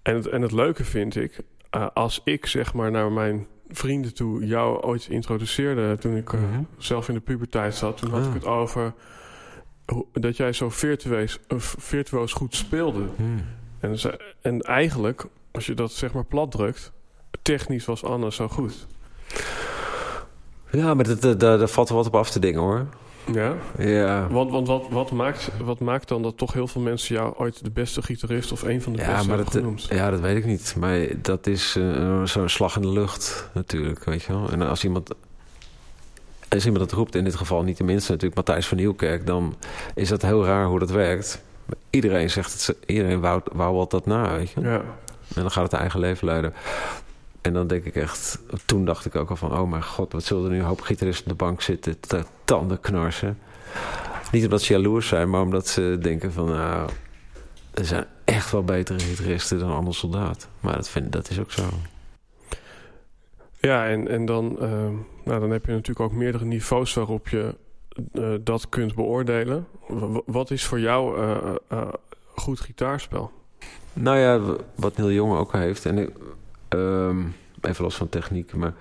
[0.02, 1.40] En het, en het leuke vind ik,
[1.94, 6.68] als ik zeg maar naar mijn vrienden toe jou ooit introduceerde toen ik mm -hmm.
[6.78, 8.28] zelf in de puberteit zat, toen had ah.
[8.28, 8.94] ik het over
[10.14, 11.40] dat jij zo virtueus,
[11.78, 13.06] virtuoos goed speelde.
[13.16, 13.42] Mm.
[13.80, 13.98] En,
[14.42, 16.92] en eigenlijk, als je dat zeg maar plat drukt,
[17.42, 18.88] technisch was Anne zo goed.
[20.72, 22.88] Ja, maar daar valt wat op af te dingen hoor.
[23.34, 23.56] Ja?
[23.78, 24.28] Ja.
[24.28, 27.64] Want, want wat, wat, maakt, wat maakt dan dat toch heel veel mensen jou ooit
[27.64, 29.88] de beste gitarist of een van de ja, beste maar dat, genoemd?
[29.90, 30.76] Ja, dat weet ik niet.
[30.80, 34.50] Maar dat is uh, zo'n slag in de lucht natuurlijk, weet je wel.
[34.52, 35.14] En als iemand,
[36.50, 39.26] als iemand dat roept, in dit geval niet de minste natuurlijk, Matthijs van Nieuwkerk...
[39.26, 39.56] dan
[39.96, 41.42] is dat heel raar hoe dat werkt.
[41.90, 44.62] Iedereen zegt het, iedereen wou, wou wat dat na, weet je.
[44.62, 44.82] Ja.
[45.36, 46.54] En dan gaat het eigen leven leiden.
[47.42, 50.24] En dan denk ik echt, toen dacht ik ook al van, oh mijn god, wat
[50.24, 53.38] zullen er nu een hoop gitaristen op de bank zitten, te tanden knarsen.
[54.32, 56.90] Niet omdat ze jaloers zijn, maar omdat ze denken van, nou,
[57.74, 60.48] er zijn echt wel betere gitaristen dan andere soldaat.
[60.60, 61.64] Maar dat, vind, dat is ook zo.
[63.60, 64.70] Ja, en, en dan, uh,
[65.26, 67.56] nou, dan heb je natuurlijk ook meerdere niveaus waarop je
[68.14, 69.68] uh, dat kunt beoordelen.
[70.26, 71.22] Wat is voor jou
[71.72, 71.88] uh,
[72.36, 73.32] goed gitaarspel?
[73.94, 74.40] Nou ja,
[74.76, 75.86] wat Neil Jonge ook al heeft.
[75.86, 76.14] En
[76.70, 78.74] um, even los van techniek, maar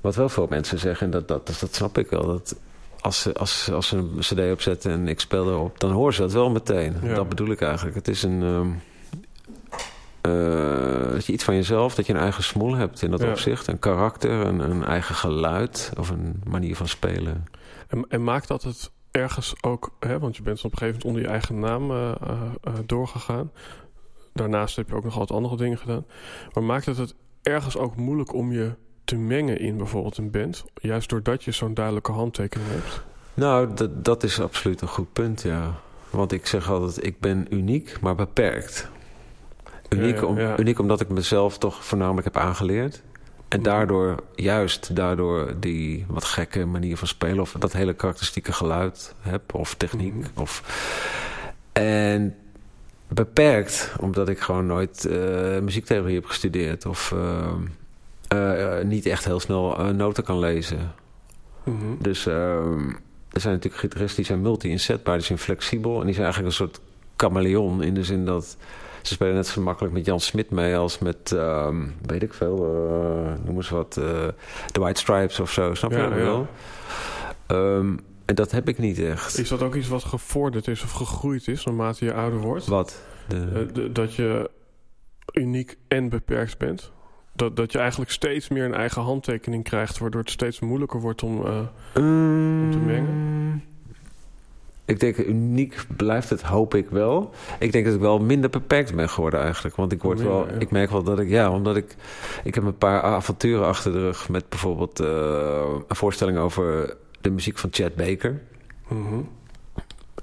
[0.00, 2.56] wat wel veel mensen zeggen, en dat, dat, dat, snap ik wel, dat
[3.00, 6.20] als ze, als, als ze een cd opzetten en ik speel erop, dan horen ze
[6.20, 6.96] dat wel meteen.
[7.02, 7.14] Ja.
[7.14, 7.96] Dat bedoel ik eigenlijk.
[7.96, 8.42] Het is een...
[8.42, 8.80] Um,
[10.26, 13.30] uh, dat je iets van jezelf, dat je een eigen smoel hebt in dat ja.
[13.30, 13.66] opzicht.
[13.66, 17.46] Een karakter, een, een, eigen geluid of een manier van spelen.
[17.88, 21.04] En, en maakt dat het ergens ook, hè, want je bent op een gegeven moment
[21.04, 22.12] onder je eigen naam uh,
[22.68, 23.50] uh, doorgegaan.
[24.32, 26.04] Daarnaast heb je ook nog wat andere dingen gedaan.
[26.52, 28.72] Maar maakt het het ergens ook moeilijk om je
[29.04, 30.64] te mengen in bijvoorbeeld een band?
[30.74, 33.04] Juist doordat je zo'n duidelijke handtekening hebt.
[33.34, 33.68] Nou,
[34.02, 35.74] dat is absoluut een goed punt, ja.
[36.10, 38.90] Want ik zeg altijd, ik ben uniek, maar beperkt.
[39.88, 40.58] Uniek, om, ja.
[40.58, 43.02] uniek omdat ik mezelf toch voornamelijk heb aangeleerd.
[43.56, 47.40] En daardoor, juist daardoor, die wat gekke manier van spelen...
[47.40, 50.14] of dat hele karakteristieke geluid heb, of techniek.
[50.14, 50.42] Mm -hmm.
[50.42, 50.62] of,
[51.72, 52.34] en
[53.08, 56.86] beperkt, omdat ik gewoon nooit uh, muziektheorie heb gestudeerd...
[56.86, 57.52] of uh,
[58.34, 60.92] uh, niet echt heel snel noten kan lezen.
[61.64, 61.96] Mm -hmm.
[62.00, 62.88] Dus ehm,
[63.32, 65.98] er zijn natuurlijk gitaristen die zijn multi-inzetbaar, die zijn flexibel...
[66.00, 66.80] en die zijn eigenlijk een soort
[67.16, 68.56] chameleon in de zin dat...
[69.06, 72.56] Ze spelen net zo makkelijk met Jan Smit mee als met, um, weet ik veel,
[72.56, 74.04] uh, noem eens wat, uh,
[74.72, 75.74] The White Stripes of zo.
[75.74, 76.46] Snap je wel?
[77.48, 79.38] Um, en dat heb ik niet echt.
[79.38, 82.66] Is dat ook iets wat gevorderd is of gegroeid is naarmate je ouder wordt?
[82.66, 83.02] Wat?
[83.28, 83.66] De...
[83.72, 84.50] De, dat je
[85.32, 86.92] uniek en beperkt bent?
[87.32, 89.98] Dat, dat je eigenlijk steeds meer een eigen handtekening krijgt...
[89.98, 91.68] waardoor het steeds moeilijker wordt om, um...
[91.94, 93.75] om te mengen?
[94.86, 97.30] Ik denk uniek blijft het, hoop ik wel.
[97.58, 99.76] Ik denk dat ik wel minder beperkt ben geworden eigenlijk.
[99.76, 100.52] Want ik, word minder, wel, ja.
[100.58, 101.96] ik merk wel dat ik, ja, omdat ik...
[102.44, 105.06] Ik heb een paar avonturen achter de rug met bijvoorbeeld uh,
[105.88, 108.40] een voorstelling over de muziek van Chad Baker.
[108.88, 109.28] Mm -hmm.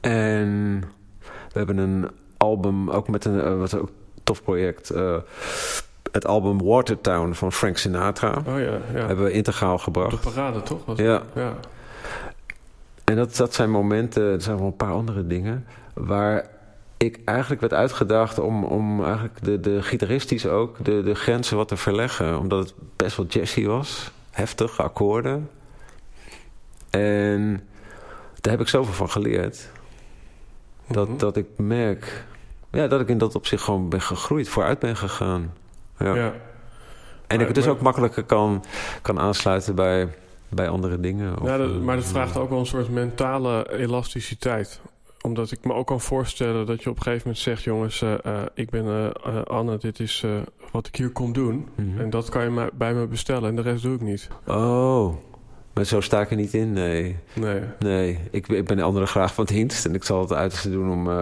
[0.02, 0.82] En
[1.52, 3.89] we hebben een album, ook met een uh, wat ook
[4.23, 4.95] tof project...
[4.95, 5.15] Uh,
[6.12, 8.43] het album Watertown van Frank Sinatra.
[8.47, 9.06] Oh ja, ja.
[9.06, 10.23] Hebben we integraal gebracht.
[10.23, 10.86] De parade, toch?
[10.86, 11.21] Was ja.
[11.36, 11.54] ja.
[13.04, 15.66] En dat, dat zijn momenten, er zijn wel een paar andere dingen...
[15.94, 16.48] waar
[16.98, 20.86] ik eigenlijk werd uitgedaagd om, om eigenlijk de, de gitaristen ook...
[20.86, 22.39] De, de grenzen wat te verleggen.
[22.39, 24.12] Omdat het best wel jazzy was.
[24.32, 25.50] Heftig, akkoorden.
[26.89, 27.68] En
[28.42, 29.70] daar heb ik zoveel van geleerd.
[30.88, 31.18] Dat, Mhm.
[31.18, 32.24] dat ik merk
[32.72, 35.54] ja, dat ik in dat opzicht gewoon ben gegroeid, vooruit ben gegaan.
[36.00, 36.16] Ja.
[36.16, 36.26] ja.
[36.32, 36.34] En
[37.28, 38.63] Maar- ik het dus maar- ook makkelijker kan,
[39.02, 40.10] kan aansluiten bij,
[40.56, 41.42] bij andere dingen.
[41.42, 44.82] Of, Ja, dat- eh, maar dat vraagt ook wel een soort mentale elasticiteit.
[45.22, 47.63] Omdat ik me ook kan voorstellen dat je op een gegeven moment zegt...
[47.63, 50.32] jongens, eh, eh, ik ben eh, eh, Anne, dit is eh,
[50.72, 51.68] wat ik hier kom doen.
[51.76, 52.00] Mhm.
[52.00, 54.28] En dat kan je bij me bestellen en de rest doe ik niet.
[54.48, 55.13] Oh,
[55.74, 57.16] maar zo sta ik er niet in, nee.
[57.36, 57.60] Nee.
[57.80, 59.86] Nee, ik, ik ben de anderen graag van dienst.
[59.86, 61.16] En ik zal het uiterste doen om, eh,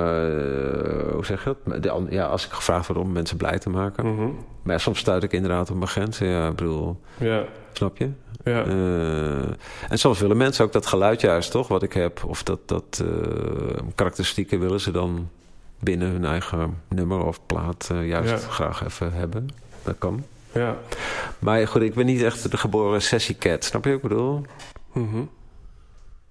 [1.13, 1.83] hoe zeg je dat?
[1.83, 4.13] De, ja, als ik gevraagd word om mensen blij te maken.
[4.15, 4.29] Mhm.
[4.63, 6.27] Maar ja, soms stuit ik inderdaad op mijn grenzen.
[6.27, 7.43] Ja, ik bedoel, Ja,
[7.77, 8.09] snap je?
[8.43, 8.65] ja.
[8.65, 11.67] Eh, en soms willen mensen ook dat geluid juist, toch?
[11.67, 12.23] Wat ik heb.
[12.25, 15.29] Of dat, dat eh, karakteristieken willen ze dan
[15.79, 18.49] binnen hun eigen nummer of plaat eh, juist Ja.
[18.49, 19.47] graag even hebben.
[19.83, 20.23] Dat kan.
[20.51, 20.77] ja.
[21.39, 23.63] Maar goed, ik ben niet echt de geboren sessiecat.
[23.63, 24.41] Snap je wat ik bedoel?
[24.93, 25.23] Mhm.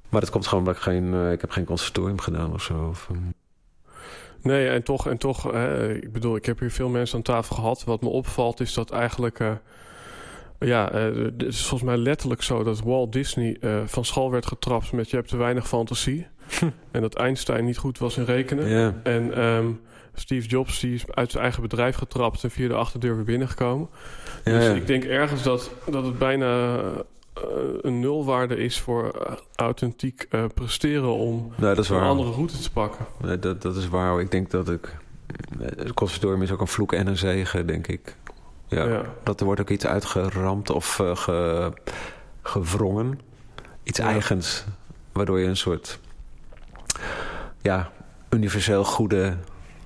[0.09, 1.31] Maar dat komt gewoon omdat ik geen...
[1.33, 2.87] ik heb geen conservatorium gedaan of zo.
[2.91, 3.09] Of,
[4.43, 5.55] Nee, en toch, en toch
[6.03, 7.85] ik bedoel, ik heb hier veel mensen aan tafel gehad.
[7.85, 9.41] Wat me opvalt is dat eigenlijk...
[10.67, 14.47] ja, eh, het is volgens mij letterlijk zo dat Walt Disney eh, van school werd
[14.47, 15.11] getrapt met...
[15.11, 16.27] je hebt te weinig fantasie.
[16.91, 18.95] en dat Einstein niet goed was in rekenen.
[19.05, 19.67] En ehm,
[20.15, 22.45] Steve Jobs die is uit zijn eigen bedrijf getrapt...
[22.45, 23.89] en via de achterdeur weer binnengekomen.
[24.45, 24.73] Ja, dus ja.
[24.73, 27.43] ik denk ergens dat, dat het bijna eh,
[27.81, 28.81] een nulwaarde is...
[28.81, 33.07] voor authentiek presteren om Nee, dat is een andere route te pakken.
[33.23, 34.21] Nee, dat, dat is waar.
[34.21, 34.97] Ik denk dat ik...
[35.59, 38.17] Het conservatorium is ook een vloek en een zegen, denk ik.
[38.71, 38.85] Ja.
[38.85, 39.03] ja.
[39.23, 41.73] Dat er wordt ook iets uitgeramd of eh, ge,
[42.43, 43.21] gewrongen.
[43.83, 44.05] Iets Ja.
[44.07, 44.65] eigens.
[45.13, 45.99] Waardoor je een soort...
[47.63, 47.91] Ja,
[48.31, 49.37] universeel goede...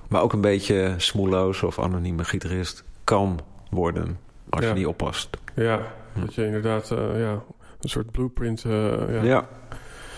[0.07, 4.19] Maar ook een beetje smoeloos of anonieme gitarist kan worden.
[4.49, 4.69] Als Ja.
[4.69, 5.29] je niet oppast.
[5.55, 5.81] Ja,
[6.13, 6.19] Hm.
[6.19, 7.31] dat je inderdaad eh, ja,
[7.81, 8.63] een soort blueprint.
[8.63, 9.23] eh, ja.
[9.23, 9.47] Ja.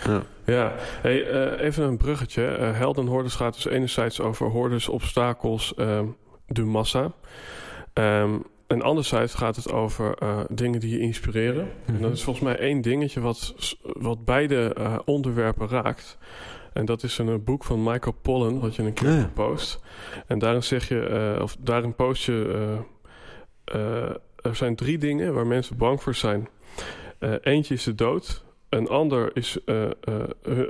[0.06, 0.22] ja.
[0.44, 0.72] ja.
[1.02, 2.42] Hey, even een bruggetje.
[2.72, 6.06] Helden en Hordes gaat dus enerzijds over hordes, obstakels, ehm,
[6.46, 7.12] de massa.
[7.92, 8.34] Ehm,
[8.68, 11.68] en anderzijds gaat het over eh, dingen die je inspireren.
[11.86, 16.18] En dat is volgens mij één dingetje wat, wat beide eh, onderwerpen raakt.
[16.72, 19.14] En dat is een eh, boek van Michael Pollan, wat je een keer Ja.
[19.14, 19.80] hebt gepost.
[20.26, 22.76] En daarin zeg je, of daarin post je,
[24.42, 26.48] er zijn drie dingen waar mensen bang voor zijn.
[27.40, 28.44] Eentje is de dood.
[28.68, 29.58] Een ander is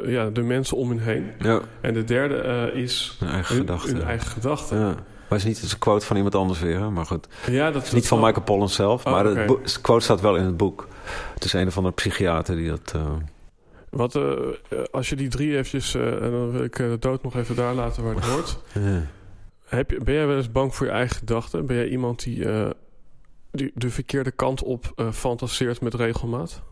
[0.06, 1.30] ja, de mensen om hen heen.
[1.38, 1.60] ja.
[1.80, 3.90] En de derde is Een eigen hun, gedachte.
[3.92, 4.78] hun eigen gedachten.
[4.78, 4.94] Ja.
[5.28, 6.90] Maar het is niet het is een quote van iemand anders weer, hè?
[6.90, 7.28] maar goed.
[7.46, 10.44] Ja, dat is niet van Michael Pollan zelf, Oh, maar de quote staat wel in
[10.44, 10.88] het boek.
[11.34, 12.92] Het is een van de psychiater die dat...
[12.94, 13.12] eh,
[13.90, 15.94] Wat, eh, eh, als je die drie eventjes...
[15.94, 18.58] en dan wil ik de dood nog even daar laten waar het hoort.
[18.74, 19.02] ja.
[19.64, 21.66] Heb je, ben jij wel eens bang voor je eigen gedachten?
[21.66, 22.46] Ben jij iemand die,
[23.50, 26.62] die de verkeerde kant op fantaseert met regelmaat?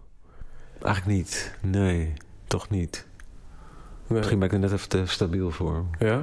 [0.82, 1.54] Eigenlijk niet.
[1.62, 2.12] Nee,
[2.46, 3.06] toch niet.
[4.06, 4.18] Nee.
[4.18, 5.84] Misschien ben ik er net even te stabiel voor.
[5.98, 6.22] Ja?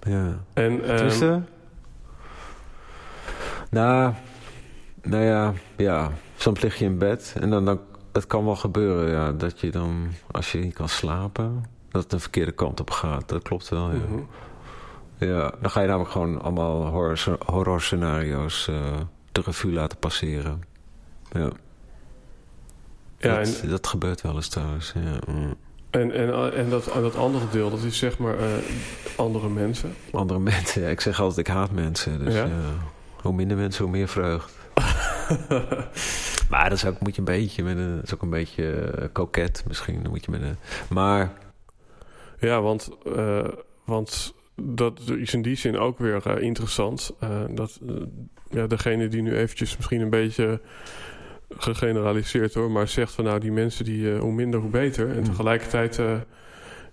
[0.00, 0.38] Ja.
[0.52, 1.42] En, ehm, Tenminste...
[3.70, 4.12] Nou,
[5.02, 6.10] nou ja, ja.
[6.36, 7.80] Soms lig je in bed en dan, dan...
[8.12, 9.32] Het kan wel gebeuren, ja.
[9.32, 11.64] Dat je dan, als je niet kan slapen...
[11.92, 13.28] Dat het de verkeerde kant op gaat.
[13.28, 13.96] Dat klopt wel, ja.
[13.96, 14.20] mhm.
[15.18, 19.00] Ja, dan ga je namelijk gewoon allemaal horror, horror scenario's eh,
[19.32, 20.62] de revue laten passeren.
[21.32, 21.50] Ja,
[23.18, 24.92] Ja, dat, en, dat gebeurt wel eens trouwens.
[24.94, 25.32] Ja.
[25.32, 25.54] mm.
[25.92, 28.46] En, en, en, dat, en dat andere deel, dat is zeg maar eh,
[29.16, 29.94] andere mensen.
[30.12, 32.24] Andere mensen, ja, ik zeg altijd ik haat mensen.
[32.24, 32.44] Dus Ja?
[32.44, 32.52] ja,
[33.22, 34.52] hoe minder mensen, hoe meer vreugd.
[36.50, 38.72] Maar dat is ook, moet je een beetje met een, dat is ook een beetje
[38.80, 40.02] eh, koket misschien.
[40.02, 40.56] Dan moet je met een,
[40.88, 41.32] maar
[42.38, 43.48] Ja, want, eh,
[43.84, 47.14] want dat is in die zin ook weer eh, interessant.
[47.20, 47.94] eh, dat eh,
[48.50, 50.60] ja, degene die nu eventjes misschien een beetje
[51.56, 55.08] gegeneraliseerd hoor, maar zegt van nou die mensen die eh, hoe minder hoe beter.
[55.10, 55.24] En Mm.
[55.24, 56.14] tegelijkertijd, eh,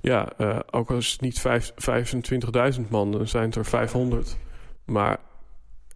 [0.02, 4.38] ja, eh, ook als het niet vijf- 25.000 man, dan zijn het er 500.
[4.86, 5.18] Maar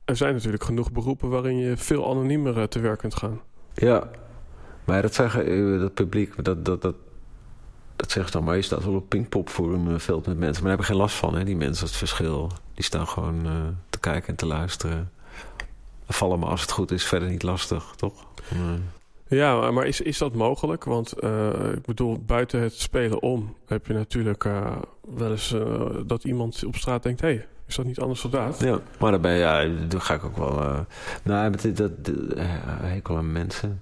[0.06, 3.41] er zijn natuurlijk genoeg beroepen waarin je veel anoniemer te werk kunt gaan.
[3.73, 4.10] ja.
[4.86, 6.95] Maar dat zeggen dat publiek, dat, dat, dat,
[7.95, 10.54] dat zegt dan, maar je staat wel op Pinkpop voor een veld met mensen.
[10.63, 12.52] Maar daar heb ik geen last van, hè, die mensen, dat het verschil.
[12.73, 13.47] Die staan gewoon
[13.89, 15.12] te kijken en te luisteren.
[16.08, 18.26] Vallen me als het goed is verder niet lastig, toch?
[18.49, 18.79] Nee.
[19.27, 20.84] Ja, maar- is, is dat mogelijk?
[20.84, 24.75] Want eh, ik bedoel, buiten het spelen om heb je natuurlijk eh,
[25.15, 28.60] wel eens eh, dat iemand op straat denkt: hé, hey, is dat niet anders soldaat?
[28.60, 30.86] Ja, maar ja, dan ga ik ook wel.
[31.23, 31.95] nou, dat, dat
[32.82, 33.82] hekel aan mensen.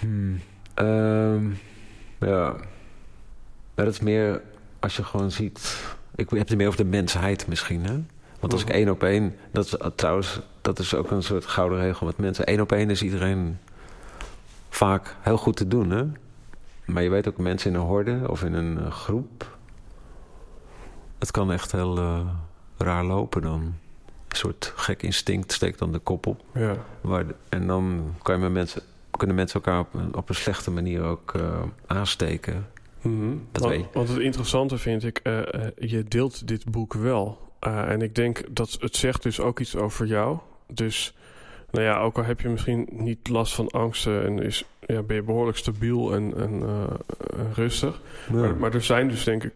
[0.00, 0.40] Hmm.
[0.74, 1.50] Ehm,
[2.20, 2.56] ja.
[3.74, 4.42] Dat is meer
[4.80, 5.84] als je gewoon ziet.
[6.14, 7.94] Ik heb het meer over de mensheid misschien, hè?
[8.40, 8.76] Want als ik Mhm.
[8.76, 9.36] één op één.
[9.52, 12.52] Dat is trouwens, dat is ook een soort gouden regel met mensen.
[12.52, 13.58] Eén op één is iedereen
[14.68, 16.04] vaak heel goed te doen, hè?
[16.84, 19.56] Maar je weet ook, mensen in een horde of in een eh, groep...
[21.18, 22.20] Het kan echt heel eh,
[22.76, 23.60] raar lopen dan.
[24.28, 26.40] Een soort gek instinct steekt dan de kop op.
[26.54, 26.76] Ja.
[27.00, 30.34] Waar de- en dan kan je met mensen, kunnen mensen elkaar op een, op een
[30.34, 32.66] slechte manier ook eh, aansteken.
[33.00, 33.36] Mhm.
[33.52, 35.20] Dat want, want het interessante vind ik,
[35.78, 37.50] je deelt dit boek wel.
[37.60, 40.38] En ik denk dat het zegt dus ook iets over jou.
[40.72, 41.14] Dus,
[41.70, 45.16] nou ja, ook al heb je misschien niet last van angsten en is, ja, ben
[45.16, 48.00] je behoorlijk stabiel en, en eh, rustig.
[48.32, 49.52] Maar, maar er zijn dus denk ik,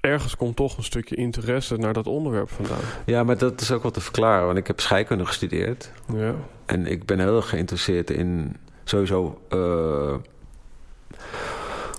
[0.00, 2.80] ergens komt toch een stukje interesse naar dat onderwerp vandaan.
[3.06, 4.46] Ja, maar dat is ook wel te verklaren.
[4.46, 5.92] Want ik heb scheikunde gestudeerd.
[6.14, 6.34] Ja.
[6.66, 9.40] En ik ben heel erg geïnteresseerd in sowieso...
[9.48, 9.58] eh,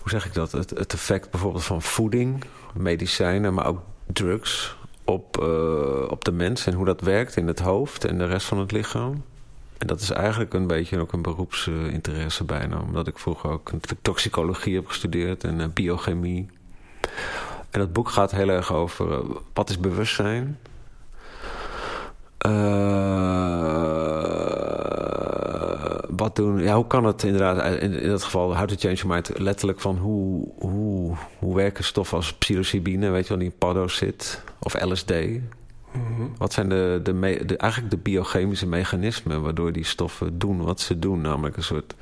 [0.02, 0.52] hoe zeg ik dat?
[0.52, 6.66] Het, het effect bijvoorbeeld van voeding, medicijnen, maar ook drugs op, eh, op de mens
[6.66, 9.24] en hoe dat werkt in het hoofd en de rest van het lichaam.
[9.78, 12.80] En dat is eigenlijk een beetje ook een beroepsinteresse bijna.
[12.80, 16.50] Omdat ik vroeger ook toxicologie heb gestudeerd en eh, biochemie.
[17.70, 19.20] En dat boek gaat heel erg over eh,
[19.54, 20.60] wat is bewustzijn.
[22.38, 22.52] Eh,
[26.16, 26.60] wat doen?
[26.62, 27.80] Ja, hoe kan het inderdaad?
[27.82, 29.40] In, in dat geval, how to change your mind.
[29.40, 33.96] Letterlijk van hoe, hoe, hoe werken stoffen als psilocybine, weet je wel, die in paddo's
[33.96, 34.42] zit.
[34.60, 35.12] Of LSD.
[35.12, 36.28] Mhm.
[36.38, 40.80] Wat zijn de, de, me- de, eigenlijk de biochemische mechanismen waardoor die stoffen doen wat
[40.82, 41.22] ze doen?
[41.22, 41.96] Namelijk een soort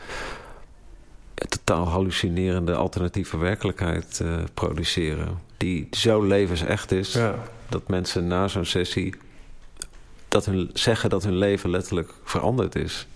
[1.50, 5.40] totaal hallucinerende alternatieve werkelijkheid eh, produceren.
[5.58, 7.36] Die zo levensecht is Ja.
[7.70, 9.14] dat mensen na zo'n sessie
[10.28, 13.08] dat hun, zeggen dat hun leven letterlijk veranderd is.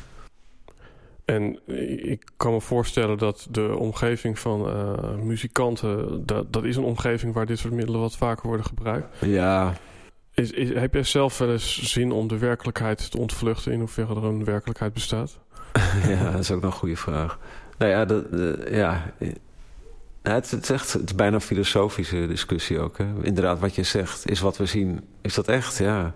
[1.27, 1.59] En
[2.09, 7.33] ik kan me voorstellen dat de omgeving van eh, muzikanten, dat, dat is een omgeving
[7.33, 9.15] waar dit soort middelen wat vaker worden gebruikt.
[9.19, 9.73] Ja,
[10.33, 14.15] Is, is, heb jij zelf wel eens zin om de werkelijkheid te ontvluchten in hoeverre
[14.15, 15.39] er een werkelijkheid bestaat?
[16.07, 17.39] ja, dat is ook nog een goede vraag.
[17.77, 18.25] Nou ja, dat,
[18.69, 19.13] ja.
[20.23, 22.97] Nou, het, het, is echt, het is bijna een filosofische discussie ook.
[22.97, 23.05] Hè?
[23.21, 25.77] Inderdaad, wat je zegt, is wat we zien, is dat echt?
[25.77, 26.13] Ja.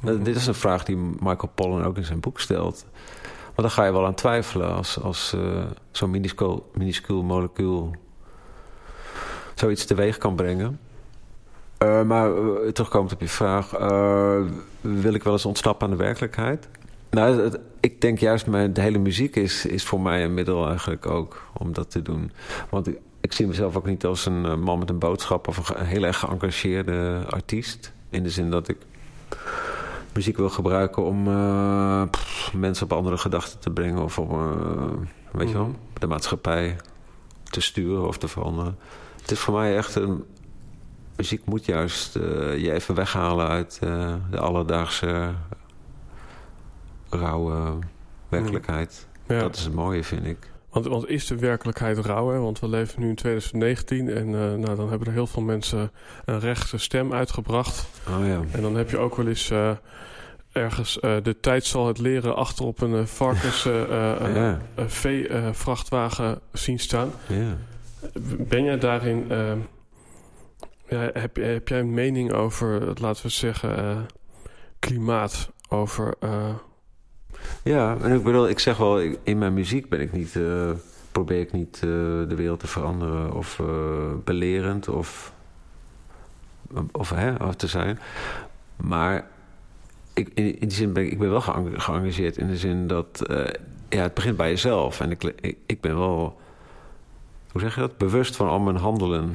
[0.00, 2.86] Nou, Dit is een vraag die Michael Pollan ook in zijn boek stelt.
[3.54, 7.90] Want dan ga je wel aan twijfelen als, als eh, zo'n minuscuul, molecuul
[9.54, 10.80] zoiets teweeg kan brengen.
[11.78, 13.70] Eh, maar eh, terugkomend op je vraag,
[14.80, 16.68] wil ik wel eens ontsnappen aan de werkelijkheid?
[17.10, 21.06] Nou, ik denk juist, mijn, de hele muziek is, is voor mij een middel eigenlijk
[21.06, 22.32] ook om dat te doen.
[22.70, 22.88] Want
[23.20, 26.02] ik, zie mezelf ook niet als een man met een boodschap of een, een heel
[26.02, 27.92] erg geëngageerde artiest.
[28.10, 28.76] In de zin dat ik
[30.14, 34.02] muziek wil gebruiken om eh, pff, mensen op andere gedachten te brengen.
[34.02, 34.90] Of om, eh,
[35.32, 35.76] weet je wel, Mhm.
[35.98, 36.76] de maatschappij
[37.42, 38.78] te sturen of te veranderen.
[39.20, 40.24] Het is voor mij echt een...
[41.16, 42.22] Muziek moet juist eh,
[42.58, 43.78] je even weghalen uit
[44.30, 45.30] de alledaagse
[47.10, 47.78] rauwe
[48.28, 49.06] werkelijkheid.
[49.28, 49.40] Ja.
[49.40, 50.51] Dat is het mooie, vind ik.
[50.72, 52.30] Want, want is de werkelijkheid rauw?
[52.30, 52.38] Hè?
[52.38, 55.90] Want we leven nu in 2019 en eh, nou, dan hebben er heel veel mensen
[56.24, 57.86] een rechte stem uitgebracht.
[58.08, 58.40] Oh ja.
[58.50, 59.70] En dan heb je ook wel eens eh,
[60.52, 63.62] ergens eh, de tijd zal het leren achter op een varkens
[64.34, 67.10] Ja, vee-vrachtwagen zien staan.
[67.26, 67.56] ja.
[68.38, 69.24] Ben jij daarin...
[70.88, 74.06] ja, heb, heb jij een mening over, laten we zeggen,
[74.78, 75.50] klimaat?
[75.68, 76.14] Over...
[77.62, 80.70] Ja, en ik bedoel, ik zeg wel, in mijn muziek ben ik niet, eh,
[81.12, 81.80] probeer ik niet eh,
[82.28, 83.66] de wereld te veranderen of eh,
[84.24, 85.32] belerend of,
[86.92, 87.98] of, hè, of te zijn.
[88.76, 89.26] Maar
[90.12, 93.22] ik, in, die zin ben ik, ik ben wel geëng- geëngageerd in de zin dat
[93.88, 95.00] ja, het begint bij jezelf.
[95.00, 96.40] En ik, ik, ik ben wel,
[97.52, 99.34] hoe zeg je dat, bewust van al mijn handelen,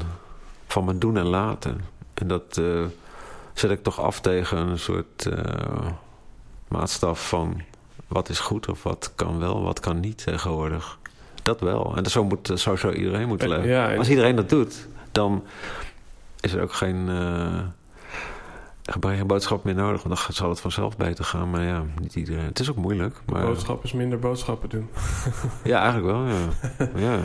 [0.67, 1.81] van mijn doen en laten.
[2.13, 2.61] En dat
[3.53, 5.29] zet ik toch af tegen een soort
[6.67, 7.61] maatstaf van
[8.07, 10.97] wat is goed of wat kan wel, wat kan niet tegenwoordig.
[11.43, 11.93] Dat wel.
[11.95, 13.69] En zo moet zo zou iedereen moeten En- leven.
[13.71, 15.43] ja, en- Als iedereen dat doet, dan
[16.39, 17.09] is er ook geen,
[18.85, 20.03] geen boodschap meer nodig.
[20.03, 21.49] Want dan zal het vanzelf beter gaan.
[21.49, 22.45] Maar ja, niet iedereen.
[22.45, 23.15] Het is ook moeilijk.
[23.25, 24.89] Maar boodschap is minder boodschappen doen.
[25.63, 26.25] ja, eigenlijk wel.
[26.25, 26.47] Ja.
[27.11, 27.19] ja.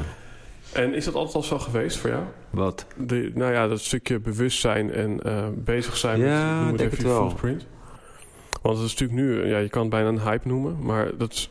[0.72, 2.22] En is dat altijd al zo geweest voor jou?
[2.50, 2.86] Wat?
[2.96, 7.66] De, nou ja, dat stukje bewustzijn en eh, bezig zijn Ja, met, je footprint.
[8.62, 11.32] Want het is natuurlijk nu, ja, je kan het bijna een hype noemen, maar dat
[11.32, 11.50] is,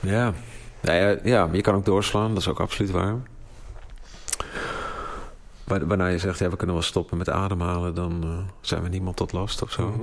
[0.00, 0.32] Ja.
[0.82, 2.28] Nou ja, ja, je kan ook doorslaan.
[2.28, 3.16] Dat is ook absoluut waar.
[5.64, 7.94] Wa- Waarna je zegt, ja, we kunnen wel stoppen met ademhalen...
[7.94, 9.88] dan eh, zijn we niemand tot last of zo.
[9.88, 10.00] Mhm.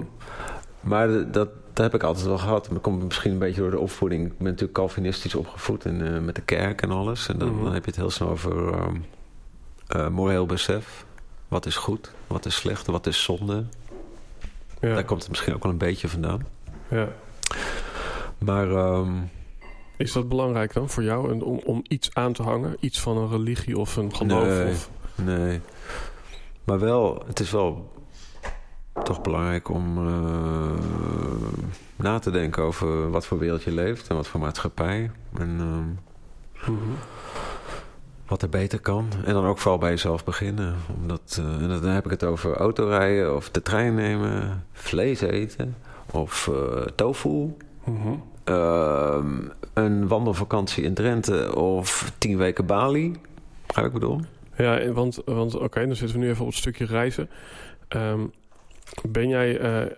[0.82, 2.64] Maar dat, dat heb ik altijd wel gehad.
[2.66, 4.26] Maar dat komt misschien een beetje door de opvoeding.
[4.26, 7.28] Ik ben natuurlijk Calvinistisch opgevoed en, eh, met de kerk en alles.
[7.28, 7.64] En dan, Mhm.
[7.64, 8.96] dan heb je het heel snel over ehm,
[9.88, 11.06] eh, moreel besef.
[11.48, 13.64] Wat is goed, wat is slecht, wat is zonde.
[14.88, 16.46] Ja, Daar komt het misschien ook wel een beetje vandaan.
[16.90, 17.08] ja.
[18.38, 19.12] Maar ehm,
[19.98, 22.78] Is dat belangrijk dan voor jou om, om iets aan te hangen?
[22.80, 24.48] Iets van een religie of een geloof?
[24.48, 24.90] Nee, of...
[25.16, 25.62] nee.
[26.64, 27.92] Maar wel, het is wel
[29.04, 30.72] toch belangrijk om uh,
[31.96, 35.12] na te denken over wat voor wereld je leeft en wat voor maatschappij.
[35.38, 35.98] En uh, mm
[36.54, 36.96] -hmm.
[38.34, 39.08] Wat er beter kan.
[39.26, 40.76] En dan ook vooral bij jezelf beginnen.
[41.02, 45.76] Omdat, uh, en dan heb ik het over autorijden of de trein nemen, vlees eten
[46.12, 46.52] of
[46.96, 47.30] tofu.
[47.30, 47.52] Mhm.
[47.86, 49.52] Mm -hmm.
[49.74, 53.16] een wandelvakantie in Drenthe of tien weken Bali.
[53.68, 54.20] Ga ik bedoel?
[54.58, 57.30] Ja, want, want oké, okay, dan zitten we nu even op het stukje reizen.
[57.90, 58.32] Um,
[59.02, 59.92] ben jij, uh,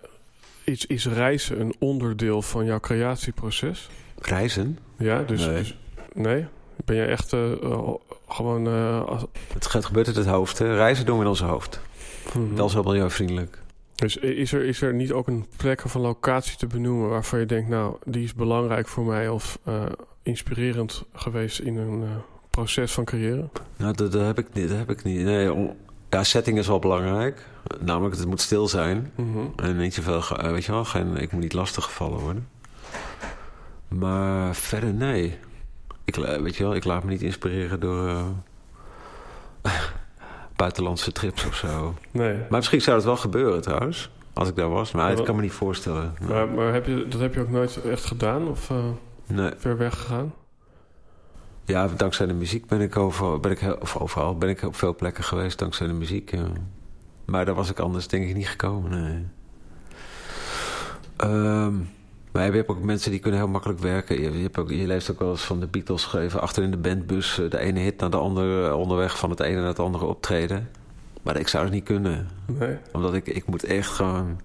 [0.64, 3.88] is, is reizen een onderdeel van jouw creatieproces?
[4.18, 4.78] Reizen?
[4.96, 5.46] Ja, dus...
[5.46, 5.54] Nee.
[5.54, 5.76] dus
[6.14, 6.46] nee?
[6.84, 7.88] Ben jij echt uh, uh,
[8.28, 8.66] gewoon...
[9.06, 9.24] Als...
[9.52, 10.58] Het gaat gebeurt uit het hoofd.
[10.58, 10.74] Hè?
[10.74, 11.80] Reizen doen we in ons hoofd.
[12.26, 12.38] Mhm.
[12.38, 12.56] Mm -hmm.
[12.56, 13.58] Wel zo milieuvriendelijk.
[13.94, 17.08] Dus is er, is er niet ook een plek of een locatie te benoemen...
[17.08, 19.28] waarvan je denkt, nou, die is belangrijk voor mij...
[19.28, 19.58] of
[20.22, 22.04] inspirerend geweest in een
[22.50, 23.50] proces van creëren?
[23.76, 24.68] Nou, dat, dat, heb ik niet.
[24.68, 25.24] Dat heb ik niet.
[25.24, 25.76] Nee, om,
[26.10, 27.46] ja, setting is wel belangrijk.
[27.80, 29.12] Namelijk, het moet stil zijn.
[29.14, 29.52] Mm -hmm.
[29.56, 32.48] En niet zoveel, weet je wel, geen, ik moet niet lastig gevallen worden.
[33.88, 35.38] Maar verder, nee.
[36.06, 38.26] Ik, weet je wel, ik laat me niet inspireren door uh,
[40.56, 41.94] buitenlandse trips of zo.
[42.10, 42.36] Nee.
[42.36, 44.10] Maar misschien zou het wel gebeuren trouwens.
[44.32, 44.92] Als ik daar was.
[44.92, 46.14] Maar dat kan me niet voorstellen.
[46.20, 46.28] Nee.
[46.28, 48.48] Maar, maar heb je, dat heb je ook nooit echt gedaan?
[48.48, 48.84] Of uh,
[49.26, 49.50] nee.
[49.56, 50.34] ver weg gegaan?
[51.64, 54.94] Ja, dankzij de muziek ben ik, over, ben ik of overal ben ik op veel
[54.94, 55.58] plekken geweest.
[55.58, 56.30] Dankzij de muziek.
[56.30, 56.46] Ja.
[57.24, 58.90] Maar daar was ik anders denk ik niet gekomen.
[58.90, 59.24] Nee.
[61.30, 61.88] Um,
[62.36, 64.20] maar je hebt ook mensen die kunnen heel makkelijk werken.
[64.20, 66.40] Je, je, hebt ook, je leest ook wel eens van de Beatles geschreven.
[66.40, 68.74] Achter in de bandbus de ene hit naar de andere.
[68.74, 70.70] Onderweg van het ene naar het andere optreden.
[71.22, 72.28] Maar ik zou het niet kunnen.
[72.46, 72.76] Nee.
[72.92, 74.40] Omdat ik, ik moet echt gewoon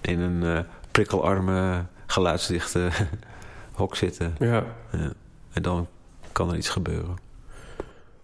[0.00, 0.58] in een uh,
[0.90, 2.88] prikkelarme, geluidsdichte
[3.72, 4.34] hok zitten.
[4.38, 4.64] Ja.
[4.92, 5.12] ja.
[5.52, 5.86] En dan
[6.32, 7.16] kan er iets gebeuren.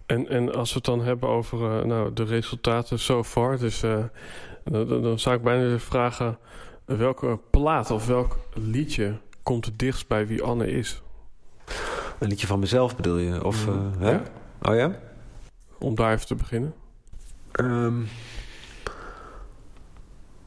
[0.07, 3.59] En, en als we het dan hebben over uh, nou, de resultaten so far...
[3.59, 4.05] Dus, uh,
[4.65, 6.39] dan, dan zou ik bijna willen vragen...
[6.87, 11.03] welke plaat of welk liedje komt het dichtst bij wie Anne is?
[12.18, 13.45] Een liedje van mezelf bedoel je?
[13.45, 13.93] Of, mm.
[14.01, 14.22] uh, ja.
[14.62, 14.99] Oh ja?
[15.78, 16.74] Om daar even te beginnen.
[17.61, 18.09] Um,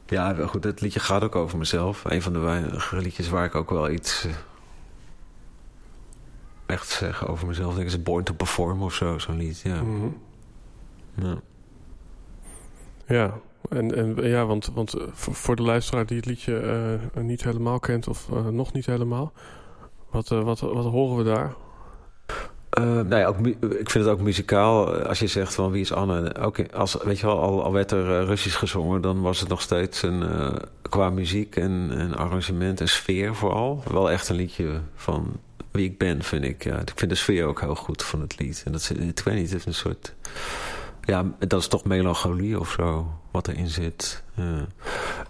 [0.07, 2.03] ja, goed, het liedje gaat ook over mezelf.
[2.05, 4.27] Een van de weinige liedjes waar ik ook wel iets
[6.65, 7.73] echt zeggen over mezelf.
[7.75, 9.59] Denk ik is Born to Perform of zo, zo'n lied.
[9.59, 9.81] Ja.
[9.81, 10.21] Mm -hmm.
[11.25, 11.41] ja.
[13.05, 13.39] Ja,
[13.70, 16.62] en, ja, want, want voor de luisteraar die het liedje
[17.16, 19.32] uh, niet helemaal kent of uh, nog niet helemaal,
[20.10, 21.53] wat, wat, wat horen we daar?
[22.80, 24.93] nou ja, ik vind het ook muzikaal.
[24.93, 26.34] Als je zegt van wie is Anne?
[26.74, 30.03] Als, weet je wel, al, al werd er Russisch gezongen, dan was het nog steeds
[30.03, 30.24] een,
[30.89, 33.84] qua muziek en, en arrangement en sfeer vooral.
[33.91, 35.39] Wel echt een liedje van
[35.72, 36.64] wie ik ben, vind ik.
[36.64, 38.62] Ja, ik vind de sfeer ook heel goed van het lied.
[38.66, 40.14] En dat ik weet niet, het is een soort...
[41.10, 44.24] Ja, dat is toch melancholie of zo, wat erin zit.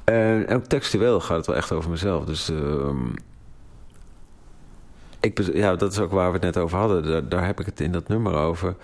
[0.03, 2.25] En, ook textueel gaat het wel echt over mezelf.
[2.25, 2.89] Dus uh,
[5.19, 7.29] ik, ja, dat is ook waar we het net over hadden.
[7.29, 8.75] Daar, heb ik het in dat nummer over.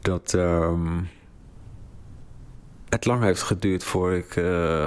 [0.00, 1.08] Dat um,
[2.88, 4.36] het lang heeft geduurd voor ik...
[4.36, 4.86] Uh,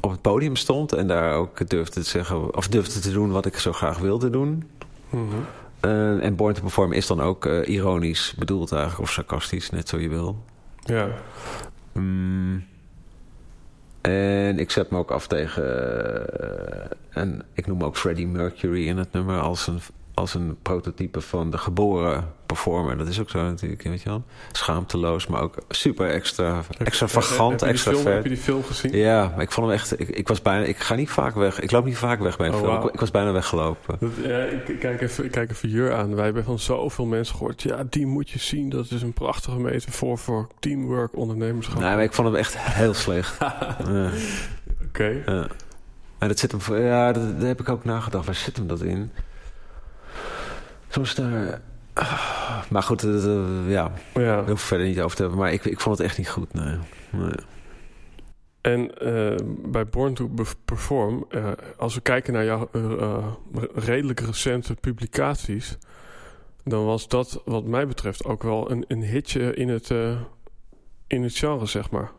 [0.00, 3.46] op het podium stond en daar ook durfde te zeggen of durfde te doen wat
[3.46, 4.70] ik zo graag wilde doen.
[5.10, 5.28] Mm.
[5.84, 9.88] Uh, en Born to Perform is dan ook uh, ironisch bedoeld eigenlijk of sarcastisch, net
[9.88, 10.44] zo je wil.
[10.84, 11.08] Ja.
[11.92, 12.64] Mm,
[14.00, 15.64] en ik zet me ook af tegen
[16.40, 19.80] uh, en ik noem ook Freddie Mercury in het nummer als een
[20.14, 22.96] als een prototype van de geboren performer.
[22.96, 24.24] Dat is ook zo natuurlijk, weet je wel.
[24.52, 28.96] Schaamteloos, maar ook super extra, extravagant, extra film, Heb je die film gezien?
[28.96, 30.00] Ja, maar ik vond hem echt...
[30.00, 30.64] Ik, ik, was bijna...
[30.64, 31.60] Ik ga niet vaak weg.
[31.60, 32.74] Ik loop niet vaak weg bij een oh, film.
[32.74, 32.84] wow.
[32.84, 33.96] Ik, ik, was bijna weggelopen.
[34.00, 36.14] Dat, ja, ik kijk even, ik kijk even Jur aan.
[36.14, 37.62] Wij hebben van zoveel mensen gehoord.
[37.62, 38.68] Ja, die moet je zien.
[38.68, 41.80] Dat is een prachtige metafoor voor teamwork, ondernemerschap.
[41.80, 43.38] Nee, maar ik vond hem echt heel slecht.
[43.40, 43.74] ja.
[43.84, 44.12] Oké.
[44.84, 45.22] Okay.
[45.26, 45.48] Ja.
[46.18, 46.82] Dat zit hem...
[46.82, 48.26] Ja, dat, daar heb ik ook nagedacht.
[48.26, 49.10] Waar zit hem dat in?
[50.94, 51.60] Soms daar...
[52.70, 53.92] Maar goed, uh, uh, ja.
[54.14, 54.40] ja.
[54.40, 55.40] Ik hoef verder niet over te hebben.
[55.40, 56.78] Maar ik, ik vond het echt niet goed, nee.
[57.10, 57.34] nee.
[58.60, 60.30] En uh, bij Born to
[60.64, 61.26] Perform,
[61.76, 62.68] als we kijken naar jouw
[63.74, 65.78] redelijk recente publicaties...
[66.64, 69.90] dan was dat wat mij betreft ook wel een, een hitje in het,
[71.06, 72.10] in het genre, zeg maar.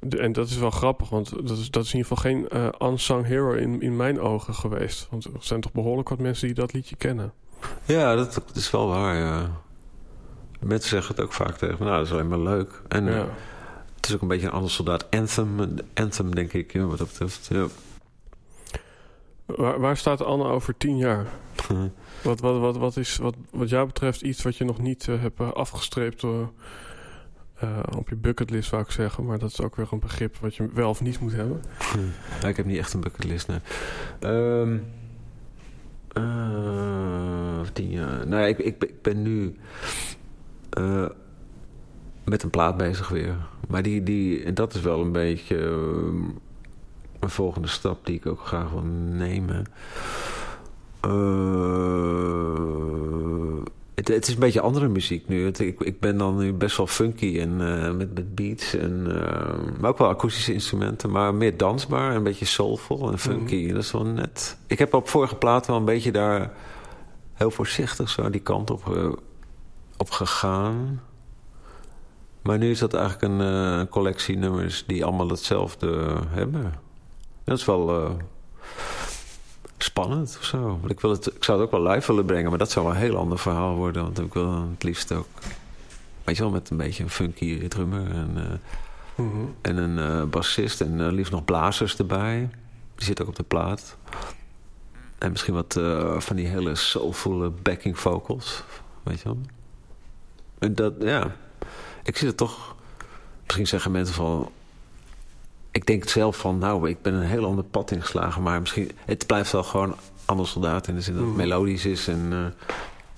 [0.00, 2.48] De, en dat is wel grappig, want dat is, dat is in ieder geval geen
[2.90, 5.06] unsung hero in, in mijn ogen geweest.
[5.10, 7.32] Want er zijn toch behoorlijk wat mensen die dat liedje kennen.
[7.84, 9.50] Ja, dat, dat, is wel waar, ja.
[10.60, 12.82] Mensen zeggen het ook vaak tegen me, nou, dat is alleen maar leuk.
[12.88, 13.10] En ja.
[13.10, 13.24] uh,
[13.96, 17.08] het is ook een beetje een ander soldaat anthem, anthem denk ik, ja, wat dat
[17.08, 17.48] betreft.
[17.50, 17.66] Ja.
[19.56, 21.26] Waar, waar staat Anne over tien jaar?
[22.22, 25.20] wat, wat, wat, wat is wat, wat jou betreft iets wat je nog niet eh,
[25.20, 26.48] hebt eh, afgestreept eh,
[27.96, 29.24] op je bucketlist, zou ik zeggen.
[29.24, 31.62] Maar dat is ook weer een begrip wat je wel of niet moet hebben.
[32.46, 33.60] ik heb niet echt een bucketlist, nee.
[36.12, 38.26] Ehm, tien jaar.
[38.26, 39.56] Nou, ik, ik, ik ben nu
[42.24, 43.36] met een plaat bezig weer.
[43.68, 45.56] Maar die, die, dat is wel een beetje
[47.20, 49.64] een volgende stap die ik ook graag wil nemen.
[51.06, 51.12] Uh,
[54.08, 55.46] het, is een beetje andere muziek nu.
[55.46, 58.74] ik, ik ben dan nu best wel funky en uh, met, met beats.
[58.74, 61.10] En, uh, maar ook wel akoestische instrumenten.
[61.10, 62.14] Maar meer dansbaar.
[62.14, 63.66] Een beetje soulful en funky.
[63.66, 63.72] Mm.
[63.72, 64.58] Dat is wel net...
[64.66, 66.52] Ik heb op vorige plaat wel een beetje daar...
[67.34, 69.16] Heel voorzichtig zo die kant op,
[69.96, 71.02] op gegaan.
[72.42, 76.72] Maar nu is dat eigenlijk een collectie nummers die allemaal hetzelfde hebben.
[77.44, 78.10] Dat is wel uh,
[79.82, 80.80] spannend of zo.
[80.86, 82.94] Ik, wil het, ik zou het ook wel live willen brengen, maar dat zou wel
[82.94, 84.02] een heel ander verhaal worden.
[84.02, 85.26] Want ik wil het liefst ook,
[86.24, 88.44] weet je wel, met een beetje een funky drummer en, uh,
[89.14, 89.54] mm -hmm.
[89.60, 92.50] en een uh, bassist en liefst nog blazers erbij.
[92.94, 93.96] Die zit ook op de plaat.
[95.18, 95.80] En misschien wat
[96.18, 98.62] van die hele soulvolle backing vocals,
[99.02, 99.38] weet je wel.
[100.58, 101.36] En dat, ja,
[102.02, 102.76] ik zie het toch...
[103.42, 104.50] Misschien zeggen mensen van
[105.70, 108.42] ik denk zelf van, nou, ik ben een heel ander pad ingeslagen.
[108.42, 109.94] Maar misschien, het blijft wel gewoon
[110.24, 111.36] anders soldaat in de zin dat het mm.
[111.36, 112.08] melodisch is.
[112.08, 112.46] En uh,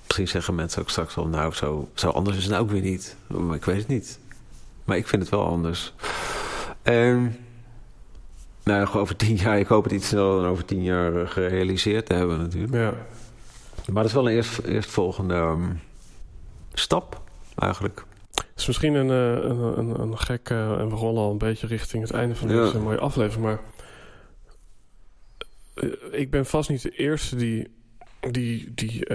[0.03, 2.81] misschien zeggen mensen ook straks wel, nou, zo, zo anders is het nou ook weer
[2.81, 3.15] niet.
[3.27, 4.19] Maar ik weet het niet.
[4.83, 5.93] Maar ik vind het wel anders.
[6.81, 7.37] En,
[8.63, 12.05] nou, over tien jaar, ik hoop het iets sneller dan over tien jaar eh, gerealiseerd
[12.05, 12.73] te hebben natuurlijk.
[12.73, 12.93] Ja.
[13.85, 15.79] Maar dat is wel een eerst, eerstvolgende um,
[16.73, 17.21] stap
[17.55, 18.05] eigenlijk
[18.61, 20.49] is misschien een, eh, een, een, een gek...
[20.49, 23.45] Uh, en we rollen al een beetje richting het einde van deze mooie aflevering.
[23.45, 23.59] Maar
[25.75, 27.75] uh, ik ben vast niet de eerste die,
[28.31, 29.07] die, die,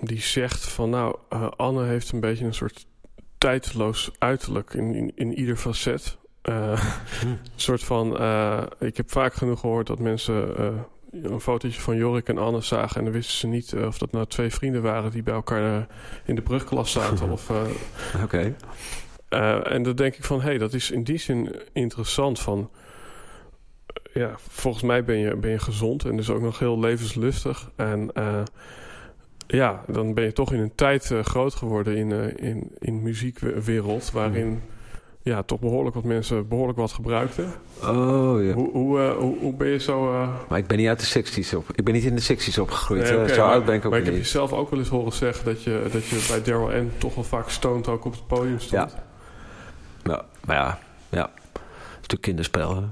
[0.00, 0.90] die zegt van...
[0.90, 1.16] nou,
[1.56, 2.86] Anne heeft een beetje een soort
[3.38, 6.16] tijdloos uiterlijk in, in, in ieder facet.
[6.42, 6.52] Hm.
[7.22, 8.12] Een soort van...
[8.78, 10.54] ik heb vaak genoeg gehoord dat mensen
[11.12, 12.96] een fotootje van Jorik en Anne zagen...
[12.96, 15.10] en dan wisten ze niet uh, of dat nou twee vrienden waren...
[15.10, 15.82] die bij elkaar uh,
[16.24, 17.30] in de brugklas zaten.
[17.36, 17.56] of, uh,
[18.22, 18.54] Oké.
[19.28, 19.62] Okay.
[19.62, 20.40] en dan denk ik van...
[20.40, 22.70] hé, hey, dat is in die zin interessant van...
[24.12, 27.70] ja, volgens mij ben je, ben je gezond en dus ook nog heel levenslustig.
[27.76, 28.10] En
[29.46, 34.10] ja, dan ben je toch in een tijd groot geworden in, in, in muziekwereld...
[34.10, 34.62] waarin
[35.28, 37.52] ja, toch behoorlijk wat mensen behoorlijk wat gebruikten.
[37.82, 38.52] Oh ja.
[38.52, 40.12] Hoe, hoe, uh, hoe, hoe, ben je zo...
[40.12, 40.28] Uh...
[40.48, 41.66] Maar ik ben niet uit de secties op.
[41.74, 43.02] Ik ben niet in de secties opgegroeid.
[43.02, 44.08] Nee, okay, zo oud ben ik ook maar niet.
[44.08, 46.92] ik heb jezelf ook wel eens horen zeggen dat je, dat je bij Daryl N
[46.98, 48.90] toch wel vaak stoned ook op het podium stond.
[48.90, 49.04] Ja.
[50.02, 51.30] Nou, maar ja, ja.
[52.00, 52.82] Stuk kinderspel, hè?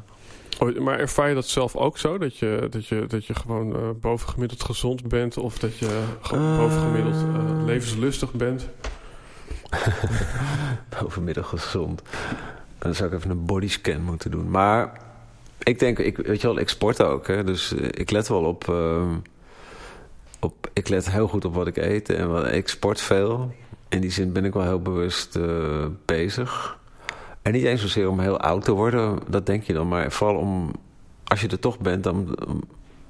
[0.59, 2.19] Oh, maar ervaar je dat zelf ook zo?
[2.19, 5.37] Dat je, dat je, dat je gewoon uh, bovengemiddeld gezond bent?
[5.37, 7.17] Of dat je uh, bovengemiddeld
[7.67, 8.69] levenslustig bent?
[11.01, 12.03] Bovenmiddag gezond.
[12.79, 14.51] Dan zou ik even een bodyscan moeten doen.
[14.51, 15.01] Maar
[15.59, 17.27] ik denk, ik, weet je wel, ik sport ook.
[17.27, 19.13] Hè, dus eh, ik let wel op, uh,
[20.41, 20.71] op...
[20.73, 22.09] Ik let heel goed op wat ik eet.
[22.09, 23.53] En wat, ik sport veel.
[23.89, 26.79] In die zin ben ik wel heel bewust uh, bezig.
[27.43, 29.19] En niet eens zozeer om heel oud te worden.
[29.29, 29.89] Dat denk je dan.
[29.89, 30.71] Maar vooral om...
[31.25, 32.37] Als je er toch bent, dan...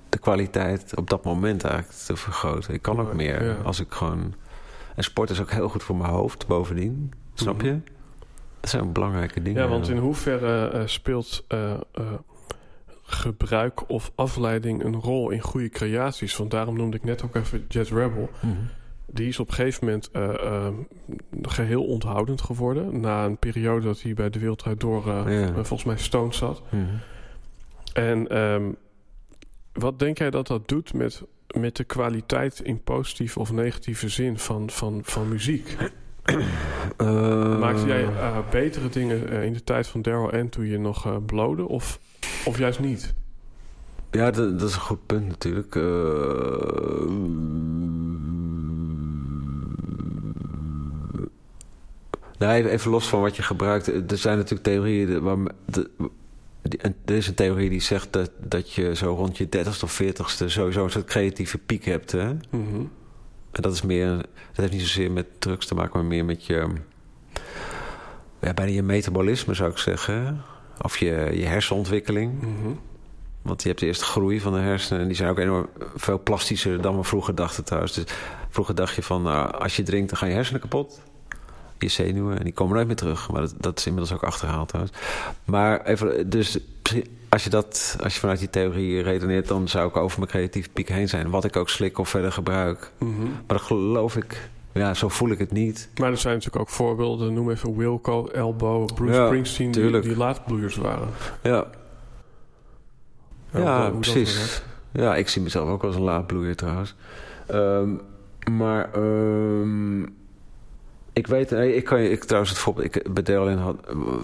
[0.08, 2.74] de kwaliteit op dat moment eigenlijk te vergroten.
[2.74, 3.56] Ik kan ook meer ja.
[3.64, 4.34] als ik gewoon
[4.96, 7.12] en sport is ook heel goed voor mijn hoofd bovendien.
[7.34, 7.70] Snap je?
[7.70, 7.80] Mhm.
[8.60, 9.62] Dat zijn belangrijke dingen.
[9.62, 12.12] Ja, want in hoeverre uh, speelt uh, uh,
[13.02, 16.36] gebruik of afleiding een rol in goede creaties?
[16.36, 18.30] Want daarom noemde ik net ook even Jet Rebel.
[18.40, 18.68] -hmm.
[19.06, 20.10] Die is op een gegeven moment
[21.42, 23.00] geheel onthoudend geworden.
[23.00, 25.52] Na een periode dat hij bij de Wereldrijd door ja.
[25.52, 26.62] volgens mij stoned zat.
[26.68, 27.00] -hmm.
[27.92, 28.76] En um,
[29.72, 31.22] wat denk jij dat dat doet met
[31.56, 35.76] met de kwaliteit in positieve of negatieve zin van, van, van muziek?
[37.00, 40.78] Uh, Maakte jij uh, betere dingen uh, in de tijd van Daryl N toen je
[40.78, 42.00] nog uh, blode of,
[42.44, 43.14] of juist niet?
[44.10, 45.74] Ja, dat, dat is een goed punt natuurlijk.
[52.38, 53.86] nou, even los van wat je gebruikt.
[54.10, 55.38] Er zijn natuurlijk theorieën waar...
[55.64, 55.90] De,
[57.04, 60.46] er is een theorie die zegt dat, dat je zo rond je 30ste of 40ste
[60.46, 62.12] sowieso een soort creatieve piek hebt.
[62.12, 62.32] Hè?
[62.50, 62.80] Mhm.
[63.50, 66.46] En dat is meer, dat heeft niet zozeer met drugs te maken, maar meer met
[66.46, 66.66] je,
[68.40, 70.42] ja, bijna je metabolisme zou ik zeggen.
[70.82, 72.40] Of je, je hersenontwikkeling.
[72.40, 72.72] Mhm.
[73.42, 76.22] Want je hebt de eerste groei van de hersenen en die zijn ook enorm veel
[76.22, 77.94] plastischer dan we vroeger dachten trouwens.
[77.94, 78.04] Dus
[78.48, 81.02] vroeger dacht je van, nou, als je drinkt dan gaan je hersenen kapot.
[81.78, 82.38] Je zenuwen.
[82.38, 83.30] En die komen nooit meer terug.
[83.30, 84.96] Maar dat, dat is inmiddels ook achterhaald trouwens.
[85.44, 86.58] Maar even, dus
[87.28, 89.48] als je, dat, als je vanuit die theorie redeneert...
[89.48, 91.30] dan zou ik over mijn creatieve piek heen zijn.
[91.30, 92.90] Wat ik ook slik of verder gebruik.
[92.98, 93.22] Mhm.
[93.22, 94.48] Maar dat geloof ik...
[94.72, 95.88] Ja, zo voel ik het niet.
[96.00, 97.32] Maar er zijn natuurlijk ook voorbeelden.
[97.32, 99.70] Noem even Wilco, Elbow, Bruce Ja, Springsteen...
[99.70, 100.04] Die, tuurlijk.
[100.04, 100.16] die
[100.82, 101.08] waren.
[101.42, 101.66] Ja,
[103.52, 104.62] ja precies.
[104.92, 106.94] Ja, ik zie mezelf ook als een laadbloeier trouwens.
[107.46, 107.90] Ehm,
[108.50, 110.02] maar ehm,
[111.16, 113.76] ik weet, nee, ik kan je, ik trouwens het voorbeeld, ik, bij Derlin had,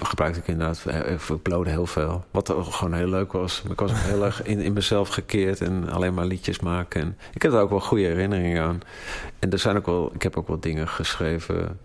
[0.02, 2.24] gebruikte ik inderdaad, eh, ik blode heel veel.
[2.30, 3.62] Wat gewoon heel leuk was.
[3.70, 7.00] Ik was ook heel erg in, in mezelf gekeerd en alleen maar liedjes maken.
[7.00, 8.80] En ik heb er ook wel goede herinneringen aan.
[9.38, 11.78] En er zijn ook wel, ik heb ook wel dingen geschreven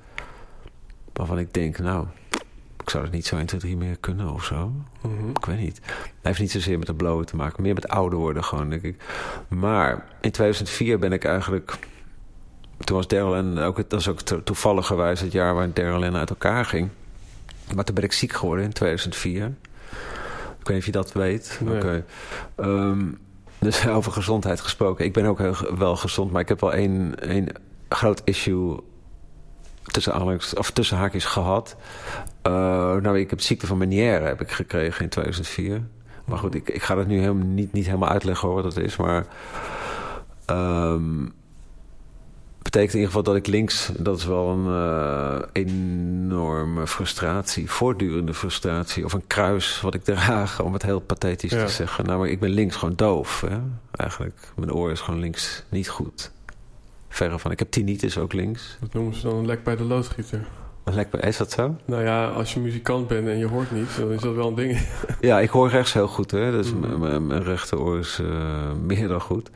[1.14, 2.06] waarvan ik denk, nou,
[2.84, 4.72] ik zou het niet zo 1, 2, 3 meer kunnen of zo.
[5.02, 5.30] Mhm.
[5.30, 5.82] Ik weet niet.
[5.86, 7.64] Het heeft niet zozeer met het blowen te maken.
[7.64, 9.04] Meer met ouder worden gewoon, denk ik.
[9.48, 11.78] Maar in 2004 ben ik eigenlijk...
[12.88, 16.16] Toen was Daryl en ook, dat was ook to- toevalligerwijs het jaar waar Daryl en
[16.16, 16.90] uit elkaar ging.
[17.76, 19.46] Maar toen ben ik ziek geworden in 2004.
[20.60, 21.60] Ik weet niet of je dat weet.
[21.64, 21.76] Nee.
[21.76, 22.06] Oké.
[22.56, 23.06] Ehm,
[23.60, 25.06] dus over gezondheid gesproken.
[25.06, 27.48] Ik ben ook heel, wel gezond, maar ik heb wel één, één
[27.90, 28.80] groot issue
[29.84, 31.76] tussen, of tussen haakjes gehad.
[32.42, 32.52] Eh,
[32.96, 35.82] nou, ik heb ziekte van Meniere heb ik gekregen in 2004.
[36.26, 38.84] Maar goed, ik, ik ga dat nu helemaal niet, niet helemaal uitleggen hoor, wat dat
[38.84, 38.96] is.
[38.96, 39.26] Maar
[40.46, 41.26] ehm,
[42.72, 43.92] betekent in ieder geval dat ik links...
[43.98, 49.06] dat is wel een eh, enorme frustratie, voortdurende frustratie...
[49.06, 51.66] of een kruis wat ik draag, om het heel pathetisch Ja.
[51.66, 52.06] te zeggen.
[52.06, 53.58] Nou, maar ik ben links gewoon doof, hè?
[53.92, 54.40] eigenlijk.
[54.56, 56.32] Mijn oor is gewoon links niet goed.
[57.10, 57.52] Verre van.
[57.52, 58.78] Ik heb tinnitus ook links.
[58.80, 60.48] Dat noemen ze dan een lek bij de loodgieter.
[61.20, 61.76] Is dat zo?
[61.86, 64.56] Nou ja, als je muzikant bent en je hoort niet, dan is dat wel een
[64.56, 64.88] ding.
[65.22, 66.32] Ja, ik hoor rechts heel goed.
[66.32, 66.52] Hè?
[66.52, 67.00] Dus Mhm.
[67.00, 69.50] m- m- mijn rechteroor is eh, meer dan goed.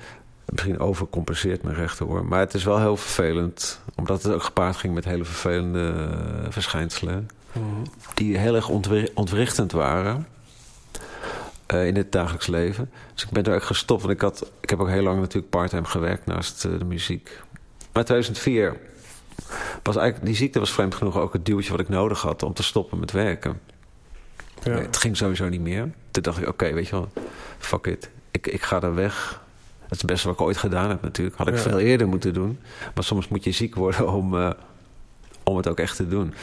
[0.45, 2.25] Misschien overcompenseert mijn rechteroor.
[2.25, 3.79] Maar het is wel heel vervelend.
[3.95, 5.93] Omdat het ook gepaard ging met hele vervelende
[6.43, 7.29] eh, verschijnselen.
[7.51, 7.65] Mhm.
[8.13, 10.27] Die heel erg ontwri- ontwrichtend waren.
[11.65, 12.91] eh, in het dagelijks leven.
[13.13, 14.01] Dus ik ben er ook gestopt.
[14.01, 17.39] Want ik, had, ik heb ook heel lang natuurlijk parttime gewerkt naast eh, de muziek.
[17.93, 18.77] Maar 2004
[19.83, 20.25] was eigenlijk...
[20.25, 22.43] Die ziekte was vreemd genoeg ook het duwtje wat ik nodig had...
[22.43, 23.59] om te stoppen met werken.
[24.63, 24.73] Ja.
[24.73, 25.89] Nee, het ging sowieso niet meer.
[26.11, 27.09] Toen dacht ik, oké, weet je wel,
[27.57, 28.09] fuck it.
[28.31, 29.41] Ik, ik ga er weg.
[29.91, 31.37] Dat is het beste wat ik ooit gedaan heb natuurlijk.
[31.37, 31.59] Had ik Ja.
[31.59, 32.59] veel eerder moeten doen.
[32.95, 34.49] Maar soms moet je ziek worden om, eh,
[35.43, 36.33] om het ook echt te doen.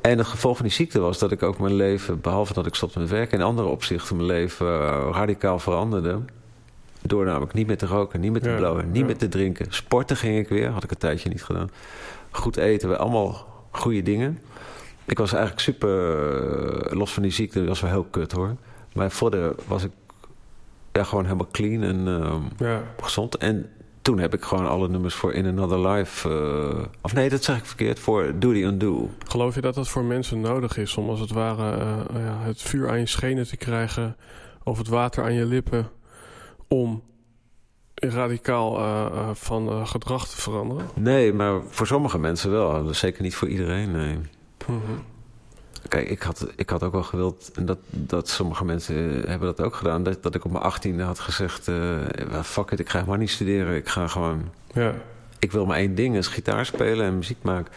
[0.00, 2.20] En het gevolg van die ziekte was dat ik ook mijn leven...
[2.20, 3.38] behalve dat ik stopte met werken...
[3.38, 6.18] in andere opzichten mijn leven eh, radicaal veranderde.
[7.02, 9.04] Door namelijk niet meer te roken, niet meer te Ja, blowen, niet ja.
[9.04, 9.66] meer te drinken.
[9.68, 11.70] Sporten ging ik weer, had ik een tijdje niet gedaan.
[12.30, 14.38] Goed eten, allemaal goede dingen.
[15.04, 16.22] Ik was eigenlijk super,
[16.90, 18.56] eh, los van die ziekte, dat was wel heel kut hoor.
[18.94, 19.90] Maar verder was ik
[20.92, 22.82] ja, gewoon helemaal clean en ehm, ja.
[23.00, 23.36] gezond.
[23.36, 23.70] En
[24.02, 26.28] toen heb ik gewoon alle nummers voor In Another Life...
[26.28, 29.10] eh, of nee, dat zeg ik verkeerd, voor Do The Undo.
[29.26, 32.62] Geloof je dat dat voor mensen nodig is om als het ware eh, ja, het
[32.62, 34.16] vuur aan je schenen te krijgen
[34.62, 35.88] of het water aan je lippen
[36.68, 37.02] om
[37.94, 40.86] radicaal eh, van gedrag te veranderen?
[40.94, 42.94] Nee, maar voor sommige mensen wel.
[42.94, 44.18] Zeker niet voor iedereen, nee.
[44.66, 44.92] Mhm.
[45.88, 49.48] Kijk, ik had, ik had ook wel gewild, en dat, dat sommige mensen eh, hebben
[49.56, 52.88] dat ook gedaan, dat, dat ik op mijn achttiende had gezegd, eh fuck it, ik
[52.88, 53.76] ga helemaal niet studeren.
[53.76, 54.94] Ik ga gewoon, Ja,
[55.38, 57.72] ik wil maar één ding, is gitaar spelen en muziek maken.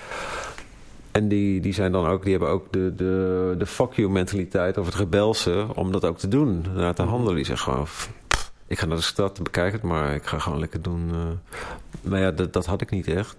[1.12, 4.78] En die, die zijn dan ook, die hebben ook de, de, de fuck you mentaliteit
[4.78, 7.36] of het rebelse om dat ook te doen, naar te handelen.
[7.36, 7.88] Die zeggen gewoon,
[8.68, 11.10] ik ga naar de stad, bekijk het maar, ik ga gewoon lekker doen.
[11.12, 11.60] eh.
[12.02, 13.36] Maar ja, dat, dat had ik niet echt.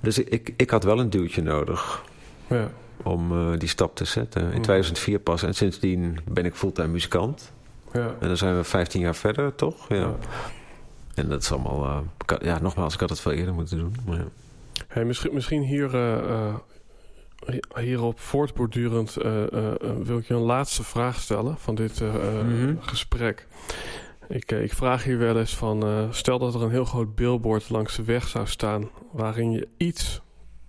[0.00, 2.02] Dus ik, ik had wel een duwtje nodig
[2.46, 2.68] ja.
[3.02, 4.42] Om eh, die stap te zetten.
[4.42, 4.60] In Mhm.
[4.62, 5.42] 2004 pas.
[5.42, 7.52] En sindsdien ben ik fulltime muzikant.
[7.92, 8.14] ja.
[8.20, 9.88] En dan zijn we 15 jaar verder, toch?
[9.88, 9.96] Ja.
[9.96, 10.14] ja.
[11.14, 11.84] En dat is allemaal...
[11.84, 13.94] eh, ja, nogmaals, ik had het veel eerder moeten doen.
[14.06, 14.24] Maar ja.
[14.88, 15.90] Hey, misschien, misschien hier,
[17.46, 19.14] hi- hierop voortbordurend
[20.02, 22.74] wil ik je een laatste vraag stellen van dit Mhm.
[22.80, 23.46] gesprek.
[24.28, 27.96] Ik, ik vraag hier wel eens van, stel dat er een heel groot billboard langs
[27.96, 28.88] de weg zou staan...
[29.12, 30.20] waarin je iets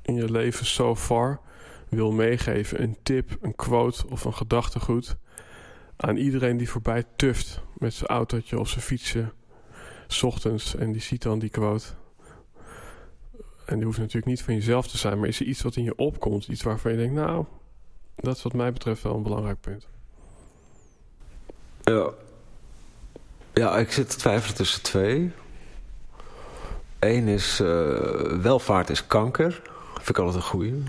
[0.02, 1.40] in je leven so far
[1.90, 2.82] wil meegeven.
[2.82, 5.16] Een tip, een quote of een gedachtegoed...
[5.96, 9.32] aan iedereen die voorbij tuft met zijn autootje of zijn fietsje...
[10.08, 11.86] 's ochtends en die ziet dan die quote...
[13.66, 15.84] En die hoeft natuurlijk niet van jezelf te zijn, maar is er iets wat in
[15.84, 16.48] je opkomt?
[16.48, 17.46] Iets waarvan je denkt, nou,
[18.16, 19.88] dat is wat mij betreft wel een belangrijk punt.
[21.84, 22.10] Ja.
[23.54, 25.32] ja, ik zit te twijfelen tussen twee.
[27.00, 27.60] Eén is...
[27.60, 27.68] eh,
[28.42, 29.62] welvaart is kanker.
[29.94, 30.84] Vind ik altijd een goeie.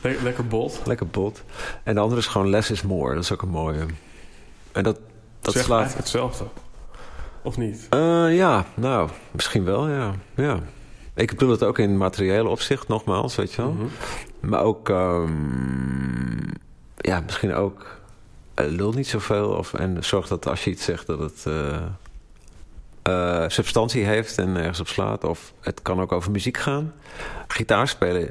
[0.00, 0.80] Le- lekker bot.
[0.84, 1.42] Lekker bot.
[1.82, 3.14] En de andere is gewoon less is more.
[3.14, 3.86] Dat is ook een mooie.
[4.72, 4.98] En dat,
[5.40, 5.78] dat Zeg slaat...
[5.78, 6.44] eigenlijk hetzelfde.
[7.42, 7.86] Of niet?
[7.90, 10.14] Eh, ja, nou, misschien wel, ja.
[10.34, 10.60] ja.
[11.14, 13.72] Ik bedoel het ook in materiële opzicht, nogmaals, weet je wel.
[13.72, 13.86] Mhm.
[14.40, 16.38] Maar ook, ehm,
[16.96, 17.86] ja, misschien ook
[18.54, 19.48] eh, lul niet zoveel.
[19.48, 21.46] Of, en zorg dat als je iets zegt dat het
[23.02, 25.24] eh, substantie heeft en ergens op slaat.
[25.24, 26.92] Of het kan ook over muziek gaan.
[27.46, 28.30] Gitaar spelen.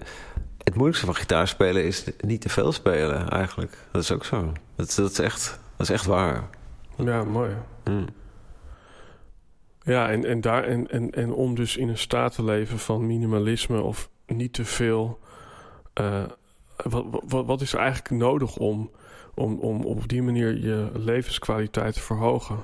[0.63, 3.77] Het moeilijkste van gitaar spelen is niet te veel spelen, eigenlijk.
[3.91, 4.51] Dat is ook zo.
[4.75, 6.49] Dat, is- dat, is, echt, dat is echt waar.
[6.97, 7.51] Ja, mooi.
[7.83, 8.07] Mm.
[9.81, 13.07] Ja, en, en, daar, en, en, en om dus in een staat te leven van
[13.07, 15.19] minimalisme of niet te veel.
[15.93, 16.23] eh,
[16.83, 18.91] wat, wat, wat is er eigenlijk nodig om,
[19.35, 22.57] om, om op die manier je levenskwaliteit te verhogen?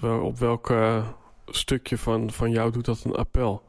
[0.00, 1.06] Wel- op welk eh,
[1.46, 3.62] stukje van, van jou doet dat een appel?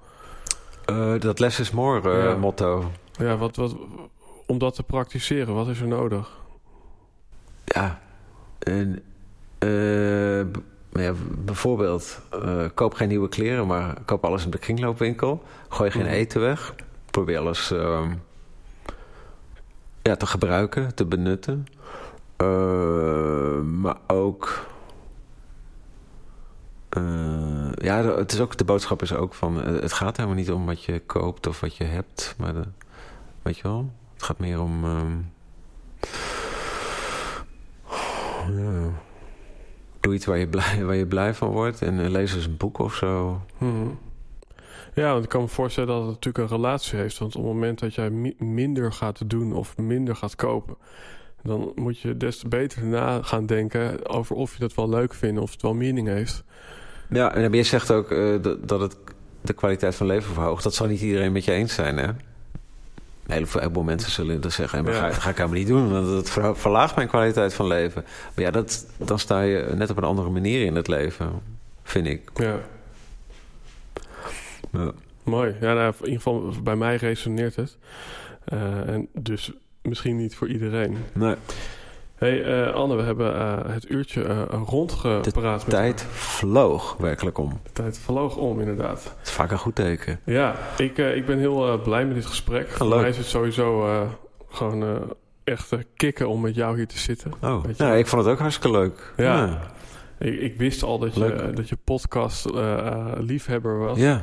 [0.90, 2.36] Eh, dat less is more eh, Ja.
[2.36, 2.92] motto.
[3.12, 3.76] Ja, wat, wat,
[4.46, 6.38] om dat te praktiseren, wat is er nodig?
[7.66, 8.00] Ja.
[8.60, 9.02] En,
[9.60, 10.40] eh,
[11.04, 12.22] ja, bijvoorbeeld,
[12.74, 15.44] koop geen nieuwe kleren, maar koop alles in de kringloopwinkel.
[15.70, 16.12] Gooi geen Mhm.
[16.14, 16.76] eten weg.
[17.12, 18.14] Probeer alles ehm,
[20.02, 21.66] ja, te gebruiken, te benutten.
[23.82, 24.68] Maar ook.
[26.90, 29.64] eh, ja, het is ook, de boodschap is ook van...
[29.64, 32.36] eh, het gaat helemaal niet om wat je koopt of wat je hebt.
[32.38, 32.64] Maar de,
[33.42, 33.92] weet je wel?
[34.14, 34.84] Het gaat meer om...
[34.84, 35.18] ehm,
[38.58, 38.90] ja.
[40.00, 41.82] Doe iets waar je, blij, waar je blij van wordt.
[41.82, 43.42] En eh, lees eens een boek of zo.
[43.58, 43.88] Mhm.
[44.94, 47.18] Ja, want ik kan me voorstellen dat het natuurlijk een relatie heeft.
[47.18, 50.76] Want op het moment dat jij mi- minder gaat doen of minder gaat kopen,
[51.44, 55.14] dan moet je des te beter na gaan denken over of je dat wel leuk
[55.14, 56.44] vindt of het wel meaning heeft.
[57.10, 58.96] Ja, en je zegt ook eh, dat, het
[59.42, 60.64] de kwaliteit van leven verhoogt.
[60.64, 62.04] Dat zal niet iedereen met je eens zijn, hè?
[62.08, 62.16] Een
[63.36, 64.84] hele- een heleboel mensen zullen dat zeggen.
[64.84, 65.00] Maar Ja.
[65.00, 68.04] ga, dat ga ik helemaal niet doen, want dat verlaagt mijn kwaliteit van leven.
[68.36, 71.32] Maar ja, dat, dan sta je net op een andere manier in het leven,
[71.84, 72.30] vind ik.
[72.36, 72.58] Ja,
[74.72, 74.92] Ja.
[75.24, 75.56] mooi.
[75.62, 77.78] Ja, nou, in ieder geval bij mij resoneert het.
[78.46, 79.52] Eh, en dus
[79.82, 80.98] misschien niet voor iedereen.
[81.14, 81.36] Nee,
[82.20, 85.66] hey, eh, Anne, we hebben eh, het uurtje eh, rondgepraat.
[85.66, 87.60] met tijd vloog werkelijk om.
[87.64, 89.04] De tijd vloog om, inderdaad.
[89.04, 90.20] Dat is vaak een goed teken.
[90.26, 92.70] Ja, ik, ik ben heel blij met dit gesprek.
[92.70, 93.00] Voor leuk.
[93.00, 93.88] mij is het sowieso
[94.50, 97.32] gewoon echt kicken om met jou hier te zitten.
[97.42, 97.96] Oh, wel.
[97.96, 99.14] ik vond het ook hartstikke leuk.
[99.18, 99.60] Ja.
[100.20, 102.46] Ik, ik wist al dat je, dat je podcast
[103.18, 103.98] liefhebber was.
[103.98, 104.22] Ja.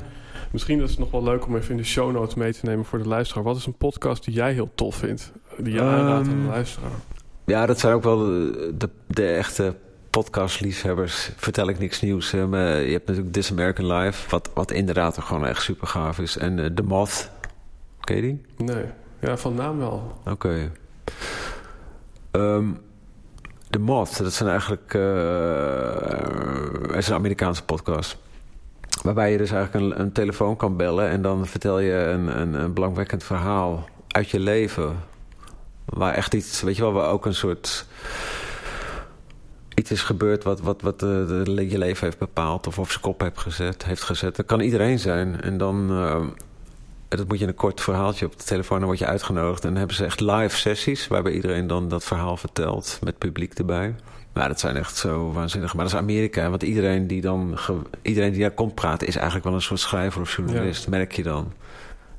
[0.50, 2.84] Misschien is het nog wel leuk om even in de show notes mee te nemen
[2.84, 3.44] voor de luisteraar.
[3.44, 5.32] Wat is een podcast die jij heel tof vindt?
[5.58, 6.90] Die je aanraadt aan de Ehm, luisteraar?
[7.46, 9.74] Ja, dat zijn ook wel de, de, de echte
[10.10, 11.30] podcastliefhebbers.
[11.36, 12.30] Vertel ik niks nieuws.
[12.30, 12.38] je
[12.90, 16.36] hebt natuurlijk This American Life, wat, wat inderdaad gewoon echt super gaaf is.
[16.36, 17.30] En eh, The Moth,
[18.00, 18.42] ken je die?
[18.56, 18.84] Nee.
[19.20, 20.20] Ja, van naam wel.
[20.24, 20.72] Oké.
[22.30, 22.66] Ehm,
[23.70, 24.94] The Moth, dat zijn eigenlijk...
[24.94, 28.16] eh, het is een Amerikaanse podcast.
[29.02, 31.08] Waarbij je dus eigenlijk een, een telefoon kan bellen...
[31.08, 34.96] en dan vertel je een, een, een belangwekkend verhaal uit je leven.
[35.86, 37.86] Waar echt iets, weet je wel, waar ook een soort...
[39.74, 42.66] Iets is gebeurd wat, wat, wat de, de- je leven heeft bepaald...
[42.66, 44.36] of op zijn kop heeft gezet, heeft gezet.
[44.36, 45.40] Dat kan iedereen zijn.
[45.40, 45.90] En dan...
[45.90, 46.26] eh,
[47.08, 49.62] dat moet je in een kort verhaaltje op de telefoon, dan word je uitgenodigd.
[49.62, 53.54] En dan hebben ze echt live sessies, waarbij iedereen dan dat verhaal vertelt, met publiek
[53.54, 53.94] erbij.
[54.32, 55.74] Nou, dat zijn echt zo waanzinnig.
[55.74, 57.58] Maar dat is Amerika, want iedereen die dan
[58.02, 61.22] iedereen die daar komt praten, is eigenlijk wel een soort schrijver of journalist, merk je
[61.22, 61.52] dan.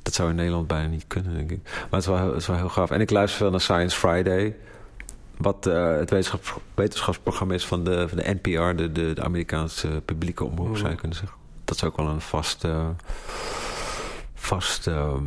[0.07, 1.59] Dat zou in Nederland bijna niet kunnen, denk ik.
[1.63, 2.91] Maar het is wel, heel- het is wel heel gaaf.
[2.91, 4.55] En ik luister wel naar Science Friday.
[5.37, 10.01] Wat eh, het wetenschap, wetenschapsprogramma is van de, van de NPR, de, de, de Amerikaanse
[10.05, 11.37] publieke omroep, zou je kunnen zeggen.
[11.65, 12.87] Dat is ook wel een vast, eh,
[14.33, 15.23] vast ehm,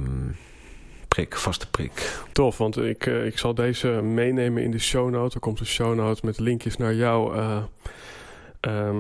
[1.09, 2.21] prik, vaste prik.
[2.33, 5.35] Tof, want ik, eh, ik zal deze meenemen in de show note.
[5.35, 7.37] Er komt een show note met linkjes naar jou.
[7.37, 7.63] eh,
[8.61, 8.97] ehm,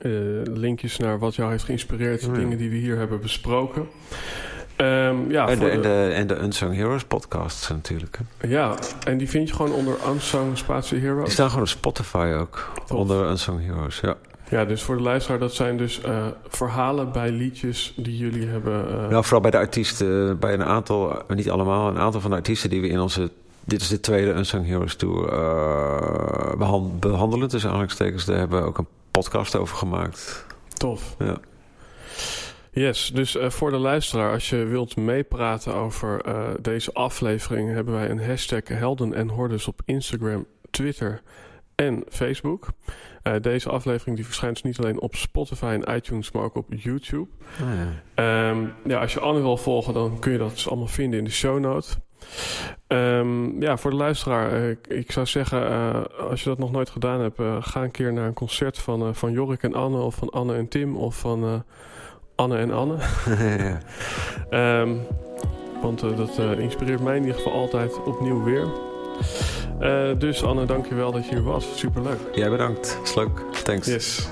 [0.00, 0.10] eh,
[0.44, 2.20] linkjes naar wat jou heeft geïnspireerd.
[2.22, 2.32] Ja.
[2.32, 3.88] Dingen die we hier hebben besproken.
[4.78, 8.18] Ehm, ja, en, de, en, de- de, en de Unsung Heroes podcast natuurlijk.
[8.38, 8.48] Hè.
[8.48, 8.74] ja,
[9.06, 11.32] en die vind je gewoon onder Unsung Spatie Die Heroes.
[11.32, 12.70] staan gewoon op Spotify ook.
[12.92, 14.14] Onder Unsung Heroes, ja.
[14.50, 18.88] Ja, dus voor de luisteraar, dat zijn dus eh, verhalen bij liedjes die jullie hebben.
[19.02, 22.30] eh, Nou, vooral bij de artiesten, bij een aantal, eh, niet allemaal, een aantal van
[22.30, 23.30] de artiesten die we in onze,
[23.64, 27.48] dit is de tweede Unsung Heroes Tour, eh, behan- behandelen.
[27.48, 30.46] Dus aanhalingstekens, daar hebben we ook een podcast over gemaakt.
[30.68, 31.14] Tof.
[31.18, 31.36] Ja.
[32.72, 37.94] Yes, dus eh, voor de luisteraar, als je wilt meepraten over eh, deze aflevering, hebben
[37.94, 41.22] wij een hashtag Helden en Hordes op Instagram, Twitter
[41.74, 42.68] en Facebook.
[43.22, 46.66] Eh, deze aflevering die verschijnt dus niet alleen op Spotify en iTunes, maar ook op
[46.76, 47.28] YouTube.
[47.60, 48.02] Ah, ja.
[48.14, 51.24] Ehm, ja, als je Anne wil volgen, dan kun je dat dus allemaal vinden in
[51.24, 51.88] de show note.
[52.86, 57.20] Ehm, ja, voor de luisteraar, ik, ik zou zeggen, als je dat nog nooit gedaan
[57.20, 60.54] hebt, ga een keer naar een concert van, van Jorik en Anne, of van Anne
[60.54, 61.64] en Tim, of van,
[62.38, 62.94] Anne en Anne.
[64.80, 65.00] um,
[65.82, 68.66] want uh, dat uh, inspireert mij in ieder geval altijd opnieuw weer.
[69.80, 71.78] Uh, dus Anne, dankjewel dat je hier was.
[71.78, 72.18] Superleuk.
[72.34, 72.98] Jij bedankt.
[73.02, 73.44] Is leuk.
[73.62, 73.86] Thanks.
[73.86, 74.28] Yes.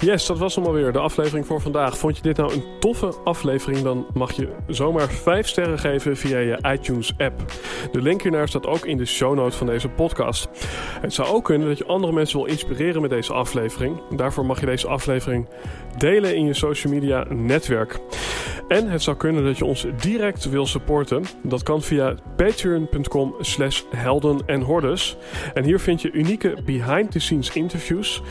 [0.00, 1.98] Yes, dat was hem alweer, de aflevering voor vandaag.
[1.98, 6.38] Vond je dit nou een toffe aflevering, dan mag je zomaar 5 sterren geven via
[6.38, 7.52] je iTunes-app.
[7.92, 10.48] De link hiernaar staat ook in de show notes van deze podcast.
[11.00, 14.00] Het zou ook kunnen dat je andere mensen wil inspireren met deze aflevering.
[14.16, 15.46] Daarvoor mag je deze aflevering
[15.96, 17.98] delen in je social media netwerk.
[18.68, 21.24] En het zou kunnen dat je ons direct wil supporten.
[21.42, 25.16] Dat kan via patreon.com slash helden en hordes.
[25.54, 28.22] En hier vind je unieke behind-the-scenes interviews.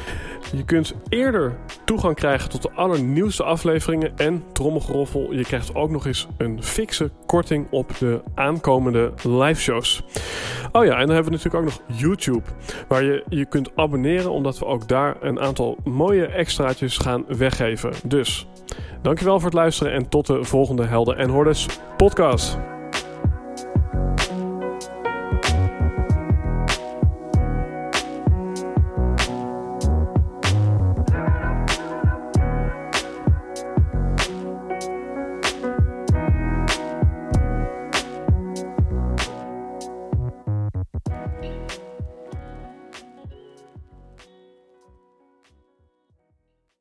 [0.55, 4.17] Je kunt eerder toegang krijgen tot de allernieuwste afleveringen.
[4.17, 10.03] En trommelgeroffel, je krijgt ook nog eens een fikse korting op de aankomende live shows.
[10.71, 12.43] Oh ja, en dan hebben we natuurlijk ook nog YouTube.
[12.87, 17.91] Waar je je kunt abonneren, omdat we ook daar een aantal mooie extraatjes gaan weggeven.
[18.03, 18.47] Dus,
[19.01, 21.65] dankjewel voor het luisteren en tot de volgende Helden en Hordes
[21.97, 22.76] podcast.